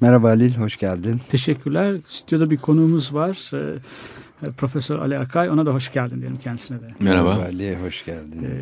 [0.00, 1.20] Merhaba Halil, hoş geldin.
[1.30, 1.96] Teşekkürler.
[2.06, 3.50] Stüdyoda bir konuğumuz var.
[3.54, 3.78] Ee,
[4.56, 5.50] Profesör Ali Akay.
[5.50, 6.94] Ona da hoş geldin diyelim kendisine de.
[7.00, 8.44] Merhaba Ali, hoş geldin.
[8.44, 8.60] Ee,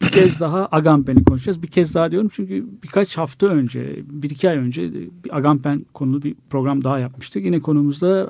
[0.00, 1.62] bir kez daha Agamben'i konuşacağız.
[1.62, 6.22] Bir kez daha diyorum çünkü birkaç hafta önce, bir iki ay önce bir Agamben konulu
[6.22, 7.44] bir program daha yapmıştık.
[7.44, 8.28] Yine konumuz da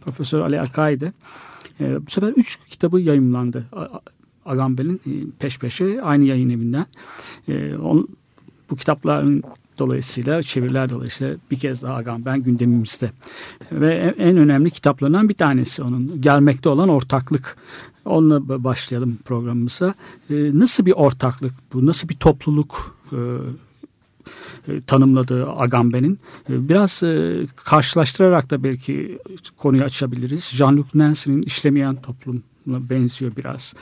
[0.00, 1.12] Profesör Ali Akay'dı.
[1.80, 3.64] Ee, bu sefer üç kitabı yayımlandı.
[4.46, 6.86] Agamben'in e, peş peşe aynı yayın evinden.
[7.48, 8.08] Ee, on,
[8.70, 9.42] bu kitapların
[9.80, 13.10] dolayısıyla çeviriler dolayısıyla bir kez daha Agamben gündemimizde.
[13.72, 17.56] Ve en önemli kitaplarından bir tanesi onun gelmekte olan ortaklık.
[18.04, 19.94] Onunla başlayalım programımıza.
[20.30, 21.86] Ee, nasıl bir ortaklık bu?
[21.86, 23.18] Nasıl bir topluluk e,
[24.68, 26.18] e, tanımladığı Agamben'in?
[26.50, 27.02] E, biraz
[27.56, 29.18] karşılaştırarak da belki
[29.56, 30.52] konuyu açabiliriz.
[30.54, 33.74] Jean-Luc Nancy'nin işlemeyen toplum benziyor biraz.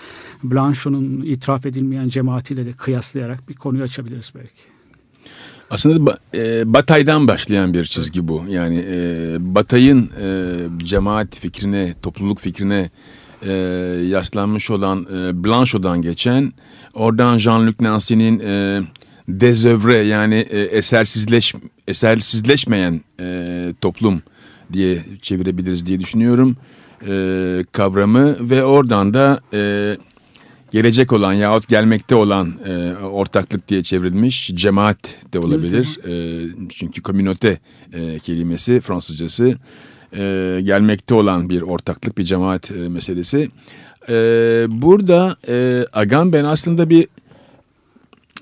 [0.43, 4.78] Blanchot'un itiraf edilmeyen cemaatiyle de kıyaslayarak bir konuyu açabiliriz belki.
[5.71, 8.45] Aslında e, Batay'dan başlayan bir çizgi bu.
[8.49, 12.91] Yani e, Batay'ın e, cemaat fikrine, topluluk fikrine
[13.43, 13.53] e,
[14.09, 16.53] yaslanmış olan e, Blanchot'dan geçen,
[16.95, 18.83] oradan Jean-Luc Nancy'nin e,
[19.29, 21.55] dezövre yani e, esersizleş
[21.89, 24.23] esersizleşmeyen e, toplum
[24.73, 26.57] diye çevirebiliriz diye düşünüyorum
[27.07, 29.97] e, kavramı ve oradan da e,
[30.71, 34.99] gelecek olan yahut gelmekte olan e, ortaklık diye çevrilmiş cemaat
[35.33, 35.99] de olabilir.
[36.07, 37.59] E, çünkü komünote
[37.93, 39.55] e, kelimesi Fransızcası
[40.13, 43.51] e, gelmekte olan bir ortaklık bir cemaat e, meselesi.
[44.09, 44.15] E,
[44.69, 47.07] burada e, Agamben aslında bir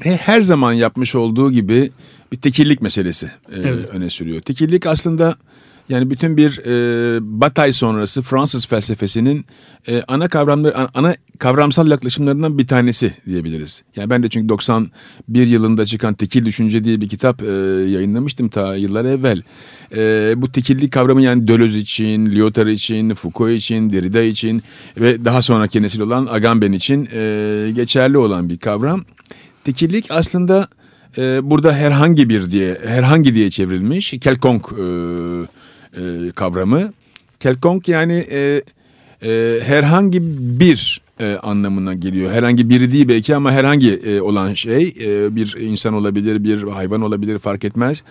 [0.01, 1.91] her zaman yapmış olduğu gibi
[2.33, 3.89] bir tekillik meselesi e, evet.
[3.93, 4.41] öne sürüyor.
[4.41, 5.37] Tekillik aslında
[5.89, 9.47] yani bütün bir e, Batay sonrası Fransız felsefesinin
[9.89, 13.83] e, ana kavramları ana kavramsal yaklaşımlarından bir tanesi diyebiliriz.
[13.97, 17.47] Yani ben de çünkü 91 yılında çıkan Tekil Düşünce diye bir kitap e,
[17.91, 19.43] yayınlamıştım ta yıllar evvel.
[19.97, 24.63] E, bu tekillik kavramı yani Deleuze için, Lyotard için, Foucault için, Derrida için
[24.97, 29.05] ve daha sonraki nesil olan Agamben için e, geçerli olan bir kavram.
[29.65, 30.69] Tekillik aslında
[31.19, 34.11] e, burada herhangi bir diye, herhangi diye çevrilmiş.
[34.11, 34.87] Kelkong e,
[35.97, 36.93] e, kavramı.
[37.41, 38.63] Kelkong yani e,
[39.23, 40.21] e, herhangi
[40.61, 42.33] bir e, anlamına geliyor.
[42.33, 47.01] Herhangi biri değil belki ama herhangi e, olan şey e, bir insan olabilir, bir hayvan
[47.01, 48.03] olabilir fark etmez.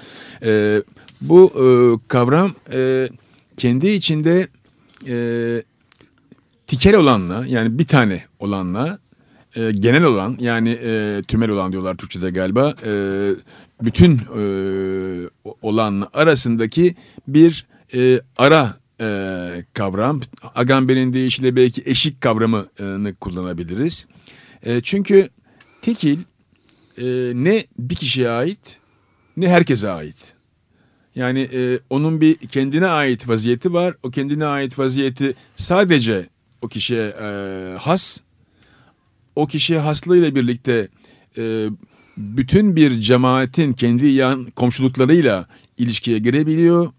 [0.43, 0.81] E,
[1.21, 1.65] bu e,
[2.07, 3.09] kavram e,
[3.57, 4.47] kendi içinde
[5.07, 5.17] e,
[6.67, 8.99] tikel olanla yani bir tane olanla
[9.55, 12.91] e, genel olan yani e, tümel olan diyorlar Türkçe'de galiba e,
[13.81, 14.43] bütün e,
[15.61, 16.95] olan arasındaki
[17.27, 17.65] bir
[17.95, 19.07] e, ara e,
[19.73, 20.21] kavram.
[20.55, 24.07] Agamben'in deyişiyle belki eşik kavramını kullanabiliriz.
[24.63, 25.29] E, çünkü
[25.81, 26.19] tekil
[26.97, 28.77] e, ne bir kişiye ait
[29.37, 30.33] ne herkese ait.
[31.15, 33.95] Yani e, onun bir kendine ait vaziyeti var.
[34.03, 36.29] O kendine ait vaziyeti sadece
[36.61, 37.27] o kişiye e,
[37.79, 38.21] has.
[39.35, 40.87] O kişiye haslığıyla birlikte
[41.37, 41.67] e,
[42.17, 46.93] bütün bir cemaatin kendi yan komşuluklarıyla ilişkiye girebiliyor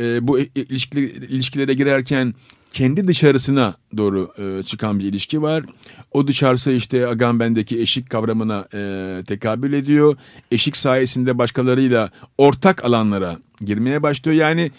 [0.00, 2.34] e, bu ilişkiler, ilişkilere girerken
[2.70, 5.64] kendi dışarısına doğru e, çıkan bir ilişki var.
[6.12, 10.16] O dışarısı işte Agamben'deki eşik kavramına e, tekabül ediyor.
[10.50, 14.36] Eşik sayesinde başkalarıyla ortak alanlara girmeye başlıyor.
[14.36, 14.70] Yani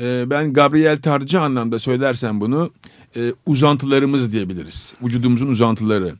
[0.00, 2.70] e, ben Gabriel Tarcı anlamda söylersem bunu
[3.16, 4.94] e, uzantılarımız diyebiliriz.
[5.02, 6.14] Vücudumuzun uzantıları.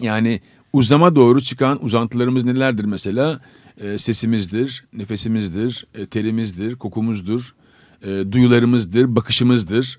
[0.00, 0.40] Yani
[0.72, 3.40] uzama doğru çıkan uzantılarımız nelerdir mesela?
[3.80, 7.54] E, sesimizdir, nefesimizdir, e, terimizdir, kokumuzdur,
[8.02, 9.98] e, duyularımızdır, bakışımızdır.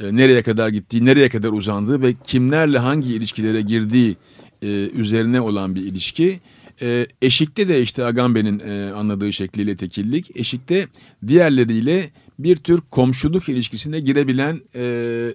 [0.00, 4.16] E, nereye kadar gittiği, nereye kadar uzandığı ve kimlerle hangi ilişkilere girdiği
[4.62, 6.40] e, üzerine olan bir ilişki.
[6.82, 10.86] E, eşikte de işte Agamben'in e, anladığı şekliyle tekillik, eşikte
[11.26, 15.34] diğerleriyle bir tür komşuluk ilişkisine girebilen e,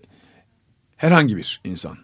[0.98, 1.98] herhangi bir insan.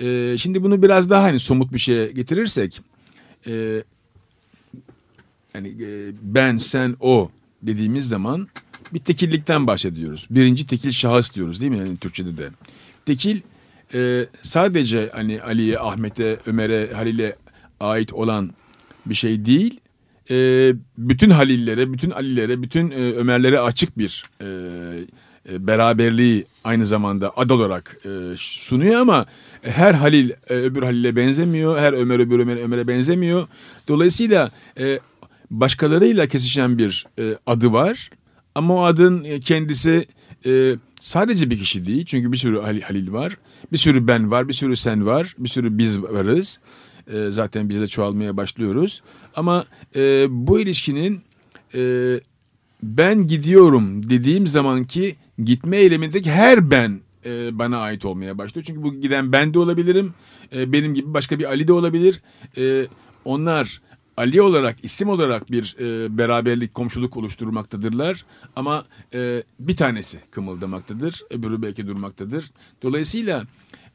[0.00, 2.80] E, şimdi bunu biraz daha hani somut bir şeye getirirsek,
[3.46, 3.82] e,
[5.54, 7.30] yani e, ben, sen, o
[7.62, 8.48] dediğimiz zaman
[8.92, 10.26] bir tekillikten bahsediyoruz.
[10.30, 12.48] Birinci tekil şahıs diyoruz değil mi yani Türkçe'de de.
[13.06, 13.40] Tekil
[13.94, 17.36] e, sadece hani Ali'ye, Ahmet'e, Ömer'e, Halil'e
[17.80, 18.50] ait olan
[19.06, 19.80] bir şey değil.
[20.30, 20.36] e,
[20.98, 24.24] bütün Halillere, bütün Alilere, bütün Ömerlere açık bir
[25.50, 28.00] beraberliği aynı zamanda ad olarak
[28.36, 29.26] sunuyor ama
[29.62, 33.48] her Halil öbür Halil'e benzemiyor, her Ömer öbür Ömer, Ömer'e benzemiyor.
[33.88, 34.50] Dolayısıyla
[35.60, 38.10] başkalarıyla kesişen bir e, adı var
[38.54, 40.06] ama o adın e, kendisi
[40.46, 43.38] e, sadece bir kişi değil çünkü bir sürü Halil, var,
[43.72, 46.60] bir sürü ben var, bir sürü sen var, bir sürü biz varız.
[47.12, 49.02] E, zaten biz de çoğalmaya başlıyoruz.
[49.36, 49.64] Ama
[49.96, 51.20] e, bu ilişkinin
[51.74, 51.80] e,
[52.82, 58.64] ben gidiyorum dediğim zamanki gitme eylemindeki her ben e, bana ait olmaya başlıyor.
[58.64, 60.14] Çünkü bu giden ben de olabilirim.
[60.52, 62.22] E, benim gibi başka bir Ali de olabilir.
[62.56, 62.86] E,
[63.24, 63.80] onlar
[64.16, 68.24] Ali olarak, isim olarak bir e, beraberlik, komşuluk oluşturmaktadırlar.
[68.56, 68.84] Ama
[69.14, 72.50] e, bir tanesi kımıldamaktadır, öbürü belki durmaktadır.
[72.82, 73.44] Dolayısıyla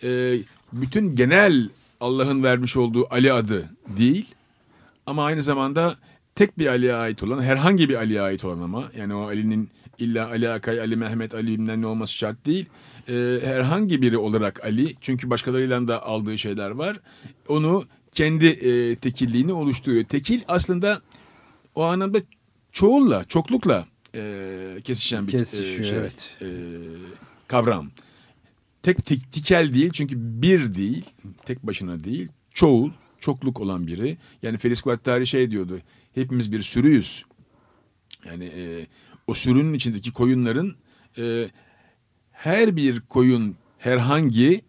[0.04, 0.38] e,
[0.74, 1.70] bütün genel
[2.00, 4.34] Allah'ın vermiş olduğu Ali adı değil
[5.06, 5.98] ama aynı zamanda
[6.36, 9.70] tek bir Ali'ye ait olan herhangi bir Ali'ye ait olan ama yani o Ali'nin
[10.00, 12.66] illa Ali Akay, Ali Mehmet, Ali bilmem ne olması şart değil.
[13.10, 17.00] Ee, herhangi biri olarak Ali çünkü başkalarıyla da aldığı şeyler var.
[17.48, 17.84] Onu
[18.20, 20.04] kendi e, tekilliğini oluşturuyor.
[20.04, 21.02] Tekil aslında
[21.76, 22.20] o anlamda
[22.72, 26.38] çoğulla, çoklukla e, kesişen bir e, Kesişiyor, şey, evet.
[26.42, 26.48] e,
[27.48, 27.92] kavram.
[28.84, 31.06] Tek, tek tikel değil çünkü bir değil,
[31.46, 34.18] tek başına değil, çoğul, çokluk olan biri.
[34.44, 35.80] Yani Felis Guattari şey diyordu,
[36.16, 37.26] hepimiz bir sürüyüz.
[38.26, 38.88] Yani e,
[39.28, 40.76] o sürünün içindeki koyunların
[41.18, 41.50] e,
[42.32, 44.62] her bir koyun herhangi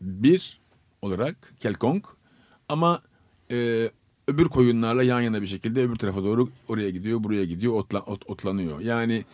[0.00, 0.58] bir
[1.02, 2.04] olarak kelkong
[2.70, 3.02] ama
[3.50, 3.90] e,
[4.28, 8.30] öbür koyunlarla yan yana bir şekilde öbür tarafa doğru oraya gidiyor, buraya gidiyor, otla, ot,
[8.30, 8.80] otlanıyor.
[8.80, 9.24] Yani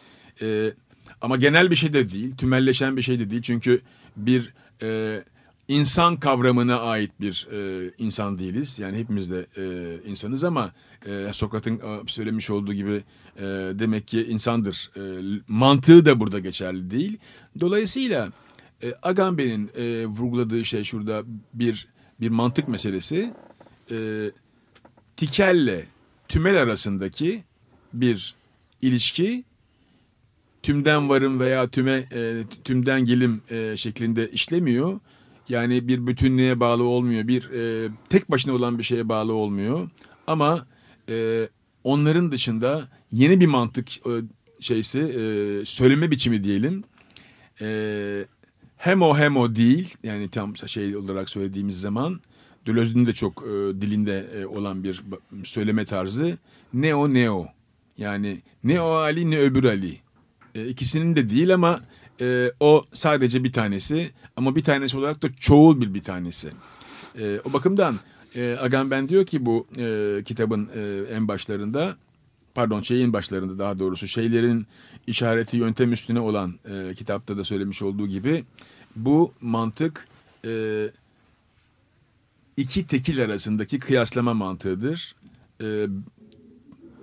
[0.43, 0.73] e,
[1.21, 3.43] ama genel bir şey de değil, tümelleşen bir şey de değil.
[3.43, 3.81] Çünkü
[4.17, 5.23] bir e,
[5.69, 8.79] insan kavramına ait bir e, insan değiliz.
[8.79, 9.65] Yani hepimiz de e,
[10.11, 10.73] insanız ama
[11.07, 13.03] e, Sokrat'ın söylemiş olduğu gibi
[13.37, 13.43] e,
[13.75, 14.91] demek ki insandır.
[14.97, 15.01] E,
[15.49, 17.19] mantığı da burada geçerli değil.
[17.61, 18.33] Dolayısıyla
[18.83, 21.23] e, Agamben'in e, vurguladığı şey şurada
[21.55, 23.35] bir bir mantık meselesi.
[23.91, 23.97] E,
[25.17, 25.87] tikelle
[26.29, 27.45] tümel arasındaki
[27.93, 28.35] bir
[28.83, 29.45] ilişki
[30.63, 35.01] tümden varım veya tüme e, tümden gelim e, şeklinde işlemiyor.
[35.49, 37.29] Yani bir bütünlüğe bağlı olmuyor.
[37.29, 39.91] Bir e, tek başına olan bir şeye bağlı olmuyor.
[40.27, 40.67] Ama
[41.09, 41.49] e,
[41.85, 44.11] onların dışında yeni bir mantık e,
[44.61, 45.23] şeysi e,
[45.65, 46.85] söyleme biçimi diyelim.
[47.61, 47.67] E,
[48.77, 49.95] hem o hem o değil.
[50.03, 52.21] Yani tam şey olarak söylediğimiz zaman
[52.67, 55.03] Deleuze'ün de çok e, dilinde e, olan bir
[55.45, 56.39] söyleme tarzı.
[56.75, 57.47] Ne o ne o.
[57.99, 60.01] Yani ne o Ali ne öbür Ali.
[60.55, 61.81] E, ikisinin de değil ama
[62.21, 66.49] e, o sadece bir tanesi ama bir tanesi olarak da çoğul bir bir tanesi.
[67.19, 67.97] E, o bakımdan
[68.37, 71.97] e, Agamben diyor ki bu e, kitabın e, en başlarında
[72.57, 74.67] pardon şeyin başlarında daha doğrusu şeylerin
[75.07, 78.45] işareti yöntem üstüne olan e, kitapta da söylemiş olduğu gibi
[78.97, 80.09] bu mantık
[80.45, 80.85] e,
[82.57, 85.15] iki tekil arasındaki kıyaslama mantığıdır.
[85.63, 85.87] E,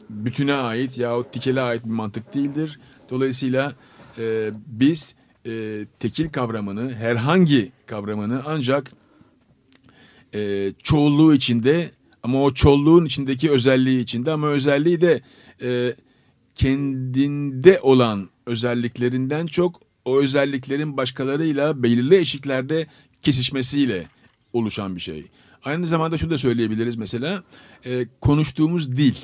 [0.09, 2.79] bütüne ait yahut tikele ait bir mantık değildir.
[3.09, 3.75] Dolayısıyla
[4.17, 5.15] e, biz
[5.45, 8.91] e, tekil kavramını herhangi kavramını ancak
[10.33, 11.91] e, çoğulluğu içinde
[12.23, 15.21] ama o çoğulluğun içindeki özelliği içinde ama özelliği de
[15.61, 15.95] e,
[16.55, 22.87] kendinde olan özelliklerinden çok o özelliklerin başkalarıyla belirli eşiklerde
[23.21, 24.07] kesişmesiyle
[24.53, 25.25] oluşan bir şey.
[25.63, 27.43] Aynı zamanda şunu da söyleyebiliriz mesela
[27.85, 29.15] e, konuştuğumuz dil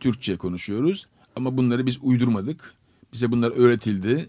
[0.00, 1.06] Türkçe konuşuyoruz
[1.36, 2.74] ama bunları biz uydurmadık.
[3.12, 4.28] Bize bunlar öğretildi.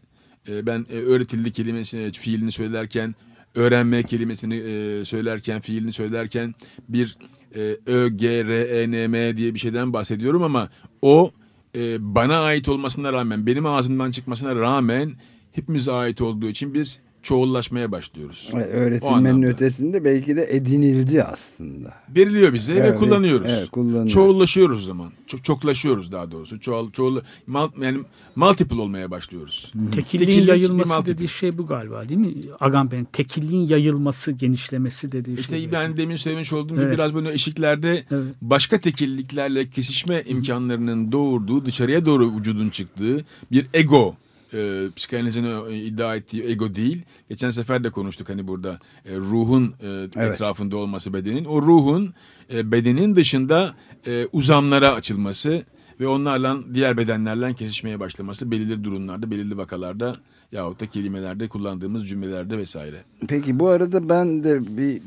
[0.49, 3.15] E, ben e, öğretildi kelimesini, fiilini söylerken,
[3.55, 6.55] öğrenme kelimesini e, söylerken, fiilini söylerken
[6.89, 7.17] bir
[7.55, 10.69] e, Ö, G, R, E, N, M diye bir şeyden bahsediyorum ama
[11.01, 11.31] o
[11.75, 15.11] e, bana ait olmasına rağmen, benim ağzımdan çıkmasına rağmen
[15.51, 18.49] hepimize ait olduğu için biz çoğullaşmaya başlıyoruz.
[18.53, 21.93] Evet, O Öğretilmenin ötesinde belki de edinildi aslında.
[22.15, 23.51] Veriliyor bize ve Evet, kullanıyoruz.
[23.51, 24.13] evet, kullanıyoruz.
[24.13, 25.11] Çoğullaşıyoruz zaman.
[25.27, 26.59] Çok çoklaşıyoruz daha doğrusu.
[26.59, 27.99] Çoğul çoğul mal, yani
[28.35, 29.71] multiple olmaya başlıyoruz.
[29.73, 32.33] Tekilliğin Tekillik bir yayılması dediği şey bu galiba değil mi?
[32.59, 35.71] Agamben'in tekilliğin yayılması, genişlemesi dediği İşte şey.
[35.71, 36.93] ben demin söylemiş olduğum gibi Evet.
[36.93, 38.35] biraz böyle eşiklerde Evet.
[38.41, 44.15] başka tekilliklerle kesişme imkanlarının doğurduğu, dışarıya doğru vücudun çıktığı bir ego
[44.53, 47.01] e, psikanalizin e, iddia ettiği ego değil.
[47.29, 50.15] Geçen sefer de konuştuk hani burada e, ruhun e, Evet.
[50.17, 51.45] etrafında olması bedenin.
[51.45, 52.13] O ruhun
[52.53, 53.75] e, bedenin dışında
[54.07, 55.63] e, uzamlara açılması
[55.99, 60.17] ve onlarla diğer bedenlerle kesişmeye başlaması belirli durumlarda, belirli vakalarda
[60.51, 63.03] yahut da kelimelerde kullandığımız cümlelerde vesaire.
[63.27, 65.01] Peki bu arada ben de bir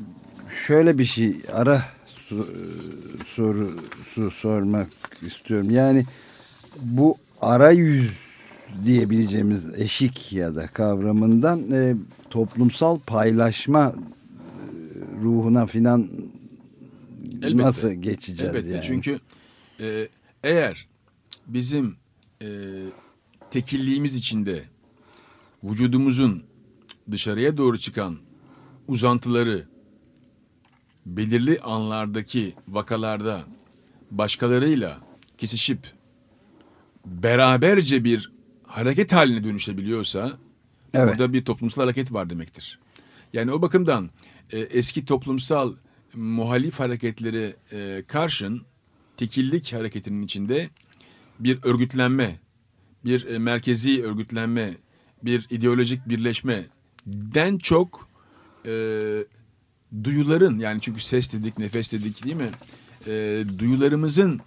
[0.67, 1.83] şöyle bir şey ara
[2.31, 2.47] so-
[3.27, 4.89] sorusu sormak
[5.23, 5.71] istiyorum.
[5.71, 6.05] Yani
[6.83, 8.24] bu arayüz
[8.85, 11.97] diyebileceğimiz eşik ya da kavramından e,
[12.31, 16.09] toplumsal paylaşma e, ruhuna filan
[17.43, 17.57] Elbette.
[17.57, 18.85] nasıl geçeceğiz Elbette yani?
[18.87, 19.21] çünkü
[19.81, 20.09] e,
[20.45, 20.87] eğer
[21.47, 21.97] bizim
[22.43, 22.49] e,
[23.51, 24.65] tekilliğimiz içinde
[25.65, 26.43] vücudumuzun
[27.11, 28.17] dışarıya doğru çıkan
[28.89, 29.65] uzantıları
[31.07, 33.45] belirli anlardaki vakalarda
[34.11, 34.99] başkalarıyla
[35.39, 35.79] kesişip
[37.07, 38.34] beraberce bir
[38.75, 40.39] hareket haline dönüşebiliyorsa
[40.95, 41.13] Evet.
[41.13, 42.79] orada bir toplumsal hareket var demektir.
[43.33, 44.11] Yani o bakımdan
[44.53, 45.75] e, eski toplumsal
[46.15, 48.63] muhalif hareketlere e, karşın
[49.17, 50.71] tekillik hareketinin içinde
[51.39, 52.41] bir örgütlenme,
[53.05, 54.75] bir e, merkezi örgütlenme,
[55.23, 58.09] bir ideolojik birleşmeden çok
[58.67, 58.73] e,
[60.05, 62.51] duyuların yani çünkü ses dedik, nefes dedik değil mi?
[63.07, 64.41] E, duyularımızın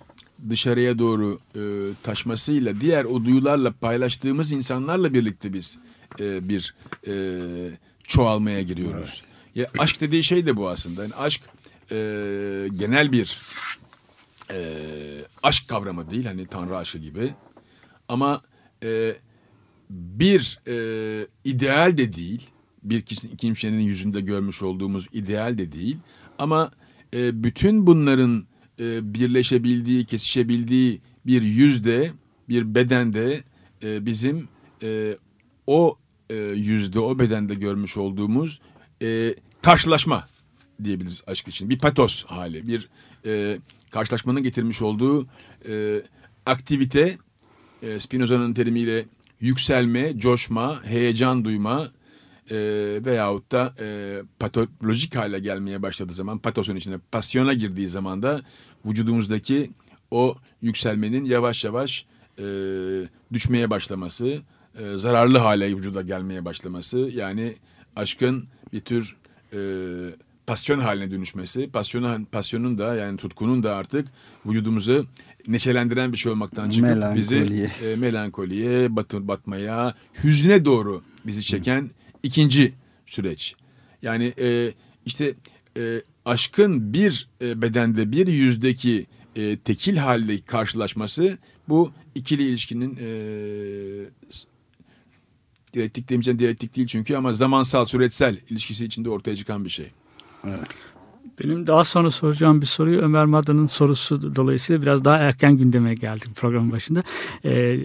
[0.50, 1.62] dışarıya doğru e,
[2.03, 5.77] taşmasıyla diğer o duyularla paylaştığımız insanlarla birlikte biz
[6.20, 6.75] e, bir
[7.08, 7.13] e,
[8.03, 9.24] çoğalmaya giriyoruz.
[9.56, 11.03] Ya aşk dediği şey de bu aslında.
[11.03, 11.41] Yani aşk
[11.91, 11.96] e,
[12.77, 13.38] genel bir
[14.51, 14.58] e,
[15.44, 17.34] aşk kavramı değil hani tanrı aşkı gibi.
[18.08, 18.41] Ama
[18.84, 19.15] e,
[19.89, 22.50] bir e, ideal de değil.
[22.84, 23.01] Bir
[23.38, 25.98] kimsenin yüzünde görmüş olduğumuz ideal de değil.
[26.39, 26.72] Ama
[27.13, 28.46] e, bütün bunların
[28.79, 32.12] e, birleşebildiği, kesişebildiği bir yüzde,
[32.50, 33.43] bir bedende
[33.84, 34.48] e, bizim
[34.84, 35.17] e,
[35.67, 35.98] o
[36.29, 38.62] e, yüzde, o bedende görmüş olduğumuz
[39.01, 40.27] e, karşılaşma
[40.84, 41.69] diyebiliriz aşk için.
[41.69, 42.89] Bir patos hali, bir
[43.25, 43.57] e,
[43.91, 45.27] karşılaşmanın getirmiş olduğu
[45.69, 46.01] e,
[46.46, 47.17] aktivite,
[47.81, 49.05] e, Spinoza'nın terimiyle
[49.41, 51.91] yükselme, coşma, heyecan duyma
[52.51, 52.55] e,
[53.05, 58.41] veyahut da e, patolojik hale gelmeye başladığı zaman, patosun içine pasyona girdiği zaman da
[58.89, 59.72] vücudumuzdaki
[60.12, 62.06] o yükselmenin yavaş yavaş
[62.39, 62.44] e,
[63.34, 64.41] düşmeye başlaması,
[64.79, 67.56] e, zararlı hale vücuda gelmeye başlaması, yani
[67.96, 69.15] aşkın bir tür
[69.53, 69.60] e,
[70.48, 74.08] pasyon haline dönüşmesi, pasyonu, pasyonun da yani tutkunun da artık
[74.46, 75.08] vücudumuzu
[75.48, 77.46] neşelendiren bir şey olmaktan çıkıp Melankoliye.
[77.46, 81.91] bizi e, melankoliye, batı, batmaya, hüzne doğru bizi çeken
[82.24, 82.74] ikinci
[83.06, 83.56] süreç.
[84.01, 84.74] Yani e,
[85.06, 85.34] işte
[85.77, 89.05] e, aşkın bir e, bedende bir yüzdeki
[89.36, 91.38] e, tekil halde karşılaşması
[91.69, 93.10] bu ikili ilişkinin e,
[95.74, 99.91] diyalektik demeyeceğim diyalektik değil çünkü ama zamansal süreçsel ilişkisi içinde ortaya çıkan bir şey.
[101.43, 106.36] Benim daha sonra soracağım bir soruyu Ömer Madra'nın sorusu dolayısıyla biraz daha erken gündeme geldik
[106.36, 107.03] programın başında.
[107.46, 107.79] Ee,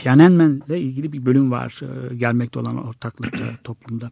[0.00, 4.10] Tiananmen'le ilgili bir bölüm var e, gelmekte olan ortaklıkta toplumda.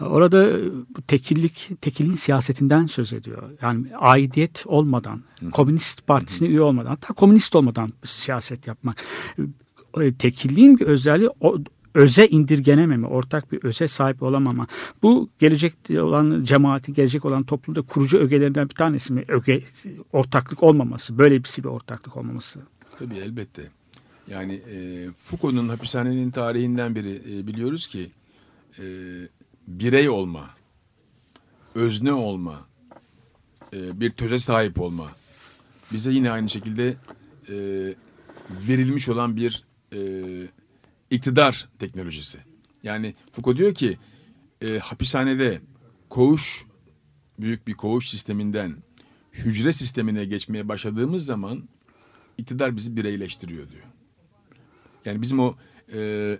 [0.00, 0.64] E, Orada e,
[0.96, 3.42] bu tekillik, tekilliğin siyasetinden söz ediyor.
[3.62, 9.04] Yani aidiyet olmadan, komünist partisine üye olmadan, hatta komünist olmadan siyaset yapmak.
[10.18, 11.58] Tekilliğin bir özelliği o,
[11.94, 14.66] öze indirgenememe, ortak bir öze sahip olamama.
[15.02, 19.24] Bu gelecekte olan cemaati, gelecek olan toplumda kurucu ögelerinden bir tanesi mi?
[19.28, 19.62] Öge,
[20.12, 22.60] ortaklık olmaması, böyle bir bir ortaklık olmaması.
[22.98, 23.62] Tabii elbette.
[24.28, 28.10] Yani e, Foucault'un hapishanenin tarihinden beri e, biliyoruz ki
[28.78, 28.84] e,
[29.68, 30.50] birey olma,
[31.74, 32.66] özne olma,
[33.72, 35.12] e, bir töze sahip olma
[35.92, 36.96] bize yine aynı şekilde
[37.48, 37.54] e,
[38.68, 39.98] verilmiş olan bir e,
[41.10, 42.38] iktidar teknolojisi.
[42.82, 43.98] Yani Foucault diyor ki
[44.60, 45.60] e, hapishanede
[46.08, 46.64] koğuş
[47.40, 48.76] büyük bir koğuş sisteminden
[49.32, 51.68] hücre sistemine geçmeye başladığımız zaman
[52.38, 53.84] iktidar bizi bireyleştiriyor diyor.
[55.06, 55.54] Yani bizim o
[55.92, 56.38] e,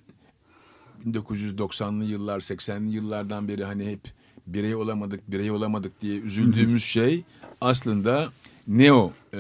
[1.07, 4.01] 1990'lı yıllar, 80'li yıllardan beri hani hep
[4.47, 7.25] birey olamadık, birey olamadık diye üzüldüğümüz şey
[7.61, 8.33] aslında
[8.69, 9.39] neo e,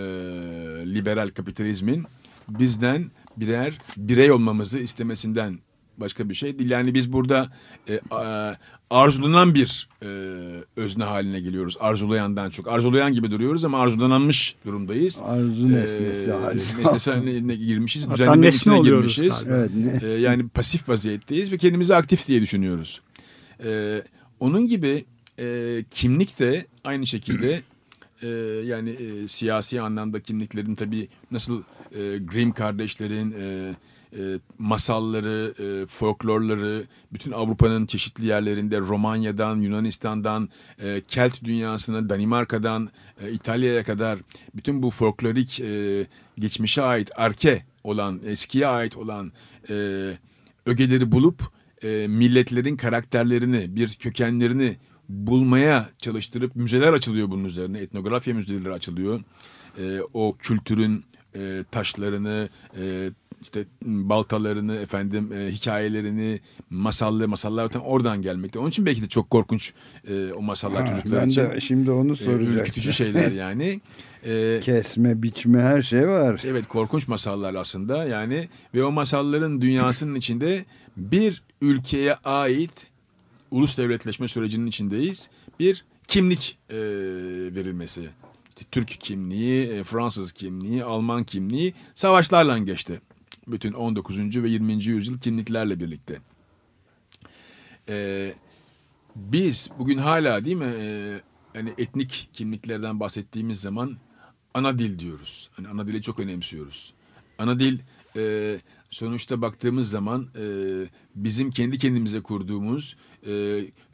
[0.95, 2.05] liberal kapitalizmin
[2.49, 5.59] bizden birer birey olmamızı istemesinden
[6.01, 6.71] başka bir şey değil.
[6.71, 7.53] Yani biz burada
[7.89, 8.55] e, a-
[8.91, 10.07] arzulanan bir e,
[10.77, 11.77] özne haline geliyoruz.
[11.81, 12.69] Arzulayandan çok.
[12.69, 15.21] Arzulayan gibi duruyoruz ama arzulanmış durumdayız.
[15.25, 16.63] Arzu nesnesi Ee, haline.
[16.79, 18.11] nesnesi haline girmişiz.
[18.11, 19.45] Düzenlemenin nesne içine girmişiz.
[19.49, 20.09] Evet, ne?
[20.09, 23.01] Ee, yani pasif vaziyetteyiz ve kendimizi aktif diye düşünüyoruz.
[23.65, 24.03] Ee,
[24.41, 25.05] onun gibi
[25.39, 27.63] e, kimlik de aynı şekilde
[28.23, 28.27] e,
[28.67, 31.63] yani e, siyasi anlamda kimliklerin tabii nasıl
[31.93, 33.75] e, Grimm kardeşlerin e,
[34.19, 40.49] e, masalları, e, folklorları, bütün Avrupa'nın çeşitli yerlerinde Romanya'dan, Yunanistan'dan,
[40.83, 42.89] e, Kelt dünyasına, Danimarka'dan,
[43.21, 44.19] e, İtalya'ya kadar
[44.55, 46.07] bütün bu folklorik e,
[46.39, 49.33] geçmişe ait, arke olan, eskiye ait olan
[49.71, 49.75] e,
[50.67, 51.43] ögeleri bulup
[51.83, 54.77] e, milletlerin karakterlerini, bir kökenlerini
[55.09, 57.79] bulmaya çalıştırıp müzeler açılıyor bunun üzerine.
[57.79, 59.21] Etnografya müzeleri açılıyor.
[59.79, 61.05] E, o kültürün
[61.39, 62.49] e, taşlarını,
[62.81, 63.11] e,
[63.43, 66.41] işte baltalarını, efendim e, hikayelerini,
[66.71, 68.59] masallı masallar oradan gelmekte.
[68.59, 69.73] Onun için belki de çok korkunç
[70.09, 71.43] e, o masallar Ha, çocuklar ben için.
[71.51, 72.53] de şimdi onu E, soracaktım.
[72.53, 73.81] ürkütücü şeyler yani.
[74.27, 76.43] E, Kesme, biçme her şey var.
[76.47, 80.65] Evet korkunç masallar aslında yani ve o masalların dünyasının içinde
[80.97, 82.87] bir ülkeye ait
[83.51, 85.31] ulus devletleşme sürecinin içindeyiz.
[85.61, 86.77] Bir kimlik e,
[87.55, 88.09] verilmesi.
[88.65, 93.01] Türk kimliği, e, Fransız kimliği, Alman kimliği savaşlarla geçti.
[93.49, 94.43] Bütün 19.
[94.43, 94.85] ve 20.
[94.85, 96.21] yüzyıl kimliklerle birlikte.
[97.89, 98.35] E,
[99.17, 101.21] biz bugün hala değil mi e,
[101.55, 103.97] hani etnik kimliklerden bahsettiğimiz zaman
[104.55, 105.51] ana dil diyoruz.
[105.53, 106.93] Hani ana dili çok önemsiyoruz.
[107.39, 107.79] Ana dil
[108.17, 108.57] e,
[108.97, 110.45] sonuçta baktığımız zaman e,
[111.15, 113.33] bizim kendi kendimize kurduğumuz e,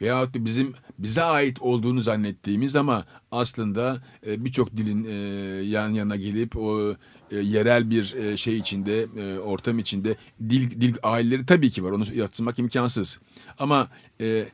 [0.00, 5.12] veyahut da bizim bize ait olduğunu zannettiğimiz ama aslında e, birçok dilin e,
[5.64, 6.97] yan yana gelip o
[7.30, 10.16] e, yerel bir e, şey içinde, e, ortam içinde
[10.49, 11.90] dil dil aileleri tabii ki var.
[11.90, 13.21] Onu yatsımak imkansız.
[13.59, 13.88] Ama
[14.21, 14.44] e,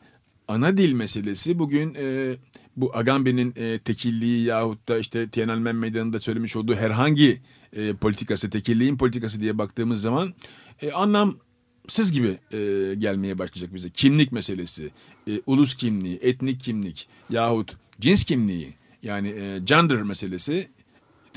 [0.49, 2.37] ana dil meselesi bugün e,
[2.77, 7.41] bu Agamben'in e, tekilliği yahut da işte Tiananmen Meydanı'nda söylemiş olduğu herhangi
[7.73, 10.35] e, politikası, tekilliğin politikası diye baktığımız zaman
[10.83, 12.59] e, anlamsız gibi e,
[12.95, 13.91] gelmeye başlayacak bize.
[13.91, 14.91] Kimlik meselesi,
[15.29, 20.69] e, ulus kimliği, etnik kimlik yahut cins kimliği yani e, gender meselesi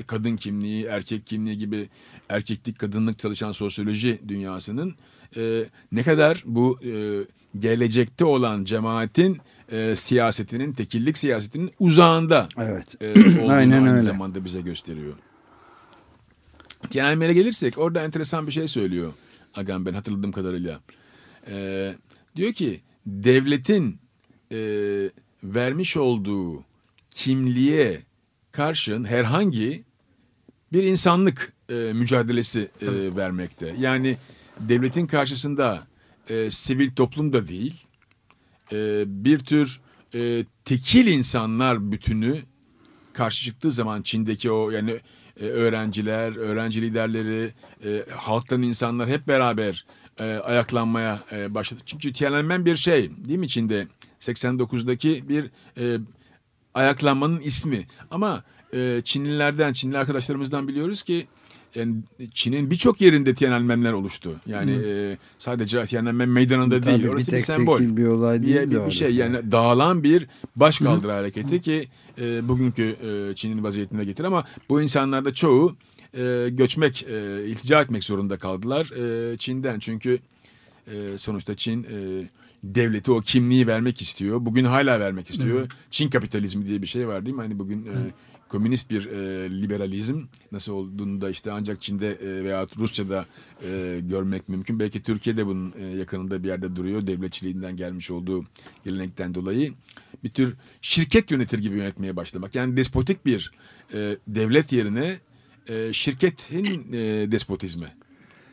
[0.08, 1.90] kadın kimliği, erkek kimliği gibi
[2.30, 4.96] erkeklik, kadınlık çalışan sosyoloji dünyasının
[5.38, 6.92] e, ne kadar bu e,
[7.58, 9.38] gelecekte olan cemaatin
[9.72, 13.02] e, siyasetinin, tekillik siyasetinin uzağında Evet.
[13.02, 14.00] e, olduğunu Aynen aynı öyle.
[14.00, 15.14] zamanda bize gösteriyor.
[16.90, 19.14] Tiananmen'e gelirsek orada enteresan bir şey söylüyor
[19.54, 20.82] Agamben hatırladığım kadarıyla.
[21.48, 21.96] E,
[22.36, 24.00] diyor ki devletin
[24.52, 24.58] e,
[25.44, 26.64] vermiş olduğu
[27.10, 28.02] kimliğe
[28.52, 29.84] karşın herhangi
[30.74, 33.76] bir insanlık e, mücadelesi e, vermekte.
[33.80, 34.18] Yani
[34.60, 35.88] devletin karşısında
[36.30, 37.86] e, sivil toplum da değil,
[38.72, 39.82] e, bir tür
[40.14, 42.42] e, tekil insanlar bütünü
[43.14, 45.00] karşı çıktığı zaman Çin'deki o yani
[45.42, 47.54] e, öğrenciler, öğrenci liderleri,
[47.86, 49.86] e, halktan insanlar hep beraber
[50.20, 51.82] e, ayaklanmaya e, başladı.
[51.86, 53.88] Çünkü Tiananmen bir şey değil mi Çin'de?
[54.20, 56.00] 89'daki bir e,
[56.74, 57.88] ayaklanmanın ismi.
[58.12, 61.28] Ama e, Çinlilerden, Çinli arkadaşlarımızdan biliyoruz ki
[61.76, 61.96] yani
[62.34, 64.36] Çin'in birçok yerinde Tiananmenler oluştu.
[64.46, 67.04] Yani e, sadece Tiananmen meydanında Tabii değil.
[67.04, 67.78] bir Orası bir, tek sembol.
[67.78, 68.92] tekil bir olay Bir- değil bir, de bir orada.
[68.92, 71.88] şey yani dağılan bir başkaldırı hareketi ki
[72.22, 72.84] e, bugünkü
[73.32, 75.76] e, Çin'in vaziyetine getir ama bu insanlar da çoğu
[76.18, 78.92] e, göçmek, e, iltica etmek zorunda kaldılar
[79.34, 79.80] e, Çin'den.
[79.80, 80.20] Çünkü
[80.88, 81.88] e, sonuçta Çin e,
[82.64, 84.46] devleti o kimliği vermek istiyor.
[84.46, 85.68] Bugün hala vermek istiyor.
[85.92, 87.42] Çin kapitalizmi diye bir şey var değil mi?
[87.42, 87.90] Hani bugün e,
[88.52, 93.26] komünist bir e, liberalizm nasıl olduğunu da işte ancak Çin'de e, veya Rusya'da
[93.64, 94.80] e, görmek mümkün.
[94.80, 97.08] Belki Türkiye'de bunun e, yakınında bir yerde duruyor.
[97.08, 98.46] Devletçiliğinden gelmiş olduğu
[98.86, 99.74] gelenekten dolayı
[100.24, 102.56] bir tür şirket yönetir gibi yönetmeye başlamak.
[102.56, 103.52] Yani despotik bir
[103.94, 105.20] e, devlet yerine
[105.68, 107.94] e, şirketin e, despotizmi.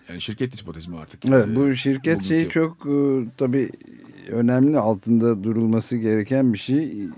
[0.09, 1.25] Yani şirket despotizmi artık.
[1.25, 2.29] Evet, bu şirket bugünkü.
[2.29, 3.71] şeyi çok e, tabii
[4.29, 7.09] önemli altında durulması gereken bir şey.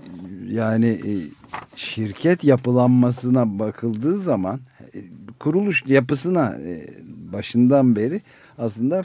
[0.49, 1.13] Yani e,
[1.75, 4.59] şirket yapılanmasına bakıldığı zaman
[4.95, 4.99] e,
[5.39, 6.87] kuruluş yapısına e,
[7.33, 8.21] başından beri
[8.57, 9.01] aslında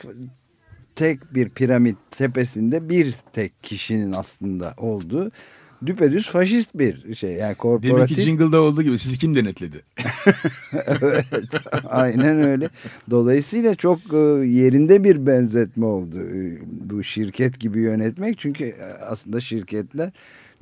[0.94, 5.30] tek bir piramit tepesinde bir tek kişinin aslında olduğu
[5.86, 7.30] düpedüz faşist bir şey.
[7.30, 9.82] Yani Demek korporatif ki Jingle'da olduğu gibi sizi kim denetledi?
[10.86, 11.26] evet,
[11.84, 12.68] aynen öyle.
[13.10, 16.58] Dolayısıyla çok e, yerinde bir benzetme oldu e,
[16.90, 18.38] bu şirket gibi yönetmek.
[18.38, 20.10] Çünkü e, aslında şirketler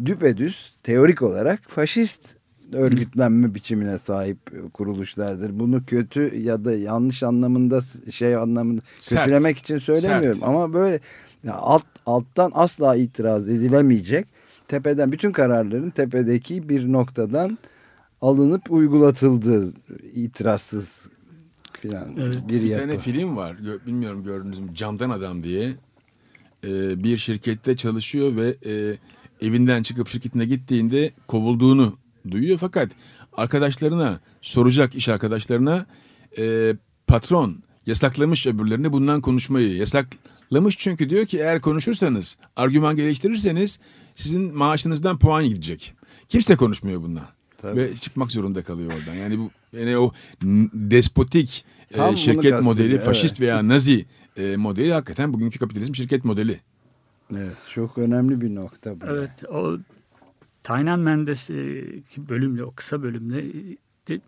[0.04, 2.20] düpedüz teorik olarak faşist
[2.72, 4.38] örgütlenme biçimine sahip
[4.74, 5.58] kuruluşlardır.
[5.58, 9.24] Bunu kötü ya da yanlış anlamında şey anlamında Sert.
[9.24, 10.48] kötülemek için söylemiyorum Sert.
[10.48, 11.00] ama böyle
[11.50, 14.26] alt alttan asla itiraz edilemeyecek.
[14.68, 17.58] Tepeden bütün kararların tepedeki bir noktadan
[18.20, 19.72] alınıp uygulatıldığı
[20.14, 21.02] itirazsız
[21.80, 22.38] filan Evet.
[22.48, 22.86] bir Bir yapı.
[22.86, 23.56] tane film var.
[23.86, 24.74] Bilmiyorum gördünüz mü?
[24.74, 25.74] Candan Adam diye.
[26.64, 28.96] Ee, bir şirkette çalışıyor ve e,
[29.46, 31.96] evinden çıkıp şirketine gittiğinde kovulduğunu
[32.30, 32.58] duyuyor.
[32.58, 32.88] Fakat
[33.32, 35.86] arkadaşlarına soracak iş arkadaşlarına
[36.38, 36.74] e,
[37.06, 39.76] patron yasaklamış öbürlerine bundan konuşmayı.
[39.76, 43.80] Yasaklamış çünkü diyor ki eğer konuşursanız, argüman geliştirirseniz
[44.14, 45.94] sizin maaşınızdan puan gidecek.
[46.28, 47.26] Kimse konuşmuyor bundan.
[47.62, 47.80] Tabii.
[47.80, 49.14] Ve çıkmak zorunda kalıyor oradan.
[49.14, 50.12] Yani bu yani o
[50.74, 53.04] despotik e, Tam şirket modeli, evet.
[53.04, 56.60] faşist veya nazi e, modeli hakikaten bugünkü kapitalizm şirket modeli.
[57.32, 59.04] Evet, çok önemli bir nokta bu.
[59.06, 59.78] Evet o
[60.62, 61.50] Taynan Mendes
[62.16, 63.44] bölümle o kısa bölümle
[64.08, 64.20] e, e,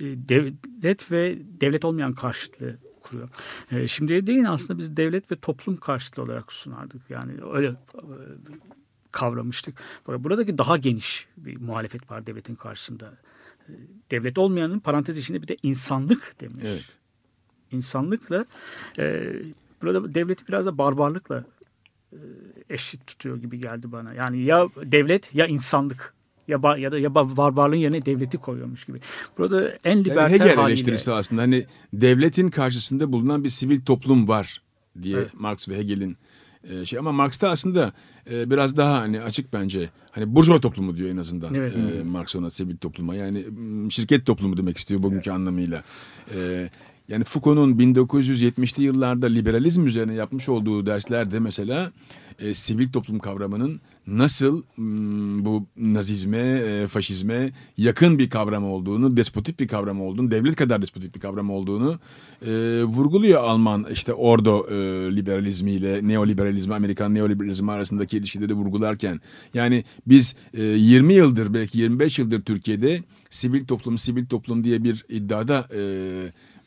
[0.00, 3.28] devlet ve devlet olmayan karşıtlığı kuruyor.
[3.70, 7.10] E, Şimdi değil aslında biz devlet ve toplum karşıtlığı olarak sunardık.
[7.10, 7.76] Yani öyle
[9.12, 9.82] kavramıştık.
[10.08, 13.12] Buradaki daha geniş bir muhalefet var devletin karşısında.
[13.68, 13.72] E,
[14.10, 16.58] Devlet olmayanın parantez içinde bir de insanlık demiş.
[16.64, 16.84] Evet.
[17.70, 18.44] İnsanlıkla
[18.98, 19.32] e,
[19.82, 21.44] burada devleti biraz da barbarlıkla
[22.12, 22.18] e,
[22.70, 24.14] eşit tutuyor gibi geldi bana.
[24.14, 26.14] Yani ya devlet ya insanlık
[26.48, 29.00] ya ba- ya da ya ba- barbarlığın yerine devleti koyuyormuş gibi.
[29.38, 34.28] Burada en Yani liberter Hegel haliyle eleştirisi aslında hani devletin karşısında bulunan bir sivil toplum
[34.28, 34.62] var
[35.02, 35.34] diye Evet.
[35.34, 36.16] Marx ve Hegel'in
[36.70, 37.92] e, şey ama Marx'ta aslında
[38.30, 39.90] e, biraz daha hani açık bence.
[40.10, 41.54] Hani burjuva toplumu diyor en azından.
[41.54, 41.74] Evet.
[41.76, 43.44] E, Marx ona sivil topluma yani
[43.90, 45.82] şirket toplumu demek istiyor bugünkü anlamıyla.
[46.36, 46.70] E,
[47.08, 51.92] yani Foucault'un 1970'li yıllarda liberalizm üzerine yapmış olduğu derslerde mesela
[52.38, 59.60] e, sivil toplum kavramının nasıl m, bu nazizme, e, faşizme yakın bir kavram olduğunu, despotik
[59.60, 61.98] bir kavram olduğunu, devlet kadar despotik bir kavram olduğunu
[62.46, 64.74] e, vurguluyor Alman işte ordo e,
[65.16, 69.20] liberalizmiyle neoliberalizmi, Amerikan neoliberalizmi arasındaki ilişkileri vurgularken.
[69.54, 75.04] Yani biz e, 20 yıldır belki 25 yıldır Türkiye'de sivil toplum, sivil toplum diye bir
[75.08, 75.80] iddiada e,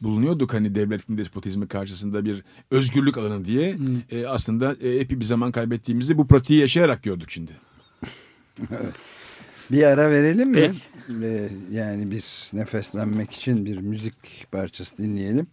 [0.02, 3.78] bulunuyorduk hani devletin despotizmi karşısında bir özgürlük alanı diye
[4.12, 7.52] E, aslında e, epey bir zaman kaybettiğimizi bu pratiği yaşayarak gördük şimdi.
[9.72, 10.54] Bir ara verelim mi?
[10.54, 10.80] Peki.
[11.10, 15.48] Ve yani bir nefeslenmek için bir müzik parçası dinleyelim.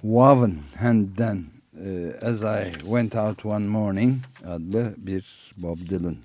[0.00, 1.44] Woven Hand'den
[1.84, 6.16] e, As I Went Out One Morning adlı bir Bob Dylan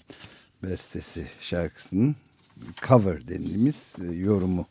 [0.63, 2.15] bestesi şarkısının
[2.87, 4.67] cover dediğimiz e, yorumu.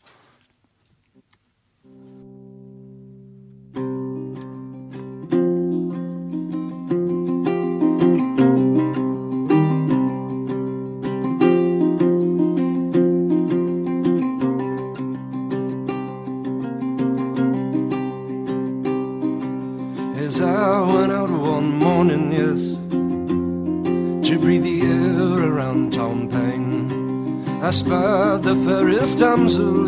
[29.23, 29.82] Damsel,